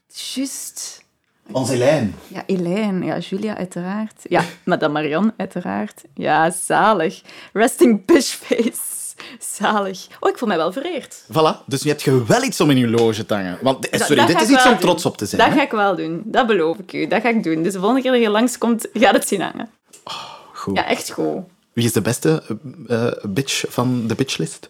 [0.08, 1.06] Juist.
[1.52, 2.10] Onze Elaine.
[2.28, 3.06] Ja, Elaine.
[3.06, 4.22] Ja, Julia uiteraard.
[4.24, 6.02] Ja, Madame Marianne uiteraard.
[6.14, 7.22] Ja, zalig.
[7.54, 8.97] Resting bitchface.
[9.40, 10.08] Zalig.
[10.20, 11.24] Oh, ik voel mij wel vereerd.
[11.32, 13.58] Voilà, dus nu heb je wel iets om in je loge te hangen.
[13.62, 14.80] Want, eh, sorry, dat dit is iets om doen.
[14.80, 15.42] trots op te zijn.
[15.42, 15.58] Dat hè?
[15.58, 16.22] ga ik wel doen.
[16.26, 17.08] Dat beloof ik u.
[17.08, 17.64] Dat ga ik doen.
[17.64, 19.70] Dus de volgende keer dat je langskomt, gaat het zien hangen.
[20.54, 20.78] Goed.
[20.78, 21.38] Ja, echt goed.
[21.74, 22.44] Wie is de beste
[22.88, 24.70] eh, eh, bitch van de bitchlist?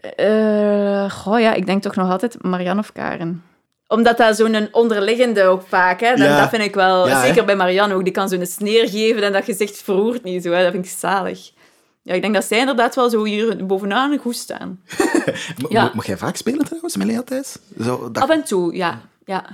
[0.00, 3.42] Eh, goh, ja, ik denk toch nog altijd Marianne of Karen.
[3.86, 6.08] Omdat dat zo'n onderliggende ook vaak, hè.
[6.08, 6.40] Dat, Ja.
[6.40, 7.08] dat vind ik wel...
[7.08, 7.26] Ja, hè.
[7.26, 10.50] zeker bij Marianne ook, die kan zo'n sneer geven en dat gezicht verroert niet zo,
[10.50, 10.62] hè.
[10.62, 11.50] Dat vind ik zalig.
[12.08, 14.80] Ja, ik denk dat zij inderdaad wel zo hier bovenaan goed staan.
[15.68, 15.90] Ja.
[15.94, 17.58] Mocht jij vaak spelen trouwens, Melia Thijs?
[17.80, 18.22] Zo, dat...
[18.22, 19.00] Af en toe, ja.
[19.24, 19.44] ja.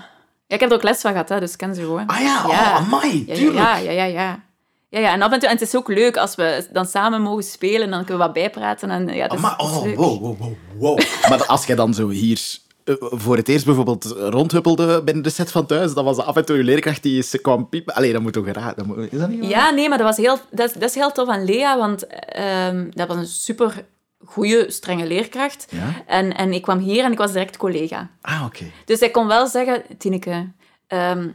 [0.46, 2.06] Ja, ik heb er ook les van gehad, hè, dus ik ken ze gewoon.
[2.06, 2.70] Ah ja, Ja.
[2.70, 3.58] oh, amai, Ja, ja, tuurlijk.
[3.58, 4.42] ja, ja, ja, ja.
[4.88, 7.22] Ja, ja, en af en toe, en het is ook leuk als we dan samen
[7.22, 8.90] mogen spelen, dan kunnen we wat bijpraten.
[8.90, 9.96] En, ja, is, Amai, dat is oh, leuk.
[9.96, 10.98] wow, wow, wow, wow.
[11.28, 12.58] maar als jij dan zo hier
[12.98, 16.56] voor het eerst bijvoorbeeld rondhuppelde binnen de set van thuis, dan was af en toe
[16.56, 17.94] je leerkracht die eens kwam piepen.
[17.94, 18.74] Allee, dat moet toch raar...
[18.74, 19.48] dat moet- Is dat niet waar?
[19.48, 22.06] Ja, nee, maar dat, was heel, dat, is, dat is heel tof aan Lea, want
[22.06, 23.84] ehm, dat was een super
[24.24, 25.66] goede, strenge leerkracht.
[25.70, 26.02] Ja?
[26.06, 28.10] En, en ik kwam hier en ik was direct collega.
[28.20, 28.64] Ah, oké.
[28.84, 30.48] Dus hij kon wel zeggen, Tineke,
[30.86, 31.28] ehm,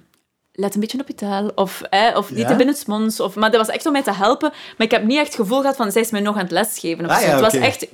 [0.59, 1.51] let een beetje op je taal.
[1.55, 2.47] Of, eh, of niet Ja?
[2.47, 3.19] te binnensmonds.
[3.19, 4.49] Of, maar dat was echt om mij te helpen.
[4.77, 6.51] Maar ik heb niet echt het gevoel gehad van, zij is mij nog aan het
[6.51, 7.05] lesgeven.
[7.05, 7.25] Of Ah, zo.
[7.25, 7.87] ja, het was echt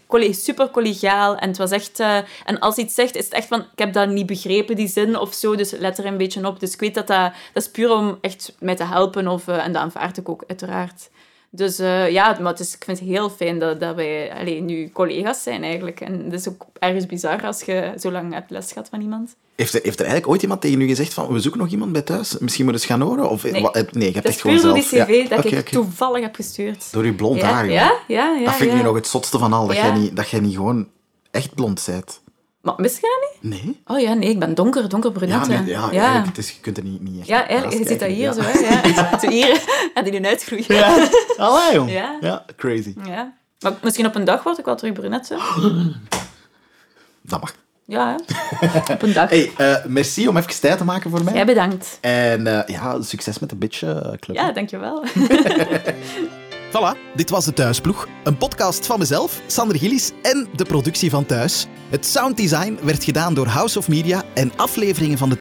[0.44, 1.38] super collegiaal.
[1.38, 2.00] En het was echt...
[2.00, 4.88] eh, en als iets zegt, is het echt van, ik heb dat niet begrepen, die
[4.88, 5.56] zin of zo.
[5.56, 6.60] Dus let er een beetje op.
[6.60, 7.32] Dus ik weet dat dat...
[7.54, 9.28] Dat is puur om echt mij te helpen.
[9.28, 11.10] Of, eh, en dat aanvaard ik ook, uiteraard.
[11.56, 14.66] Dus eh, ja, maar het is, ik vind het heel fijn dat, dat wij alleen
[14.66, 16.02] nu collega's zijn eigenlijk.
[16.02, 19.36] En het is ook ergens bizar als je zo lang hebt les gehad van iemand.
[19.56, 21.92] Heeft er, heeft er eigenlijk ooit iemand tegen u gezegd van, we zoeken nog iemand
[21.92, 22.38] bij thuis?
[22.38, 23.30] Misschien moet eens gaan horen?
[23.30, 23.62] Of, Nee.
[23.62, 25.06] wat- eh, nee, je hebt Dat echt gewoon die zelf...
[25.08, 25.36] cv ja.
[25.36, 26.92] dat ik toevallig heb gestuurd.
[26.92, 28.46] Door je blond ja, haar, ja, ja, ja.
[28.46, 30.56] Dat vind ik nu nog het zotste van al, dat, jij niet, dat jij niet
[30.56, 30.88] gewoon
[31.32, 32.22] echt blond bent.
[32.66, 33.64] Maar mis je dat niet?
[33.64, 33.82] Nee?
[33.86, 35.48] Oh ja, nee, ik ben donker, donker Ja, brunet.
[35.48, 35.64] nee, hè.
[35.72, 36.24] ja, ja.
[36.26, 38.42] het is, je kunt er niet, niet echt Ja, eigenlijk, je ziet dat hier zo,
[38.42, 38.60] hè.
[38.60, 39.20] Ja.
[39.22, 39.62] Zo hier,
[39.94, 40.66] en die doen uitgroeien.
[40.68, 41.08] Ja.
[41.38, 41.92] Allee, jong.
[41.92, 42.18] Ja.
[42.22, 42.94] ja, crazy.
[43.06, 43.34] Ja.
[43.60, 45.36] Maar misschien op een dag word ik wel terug brunet, hè.
[47.22, 47.56] Dat mag.
[47.86, 48.16] Ja,
[48.60, 48.94] hè.
[48.94, 49.30] op een dag.
[49.30, 51.34] Hey, eh, merci om even tijd te maken voor mij.
[51.34, 51.98] Jij bedankt.
[52.02, 53.80] En eh, ja, succes met de Bitch
[54.20, 54.36] Club.
[54.36, 55.04] Ja, dankjewel.
[56.76, 58.08] Voilà, dit was de Thuisploeg.
[58.24, 61.68] Een podcast van mezelf, Sander Gillis en de productie van Thuis.
[61.90, 65.34] Het sounddesign werd gedaan door House of Media en afleveringen van de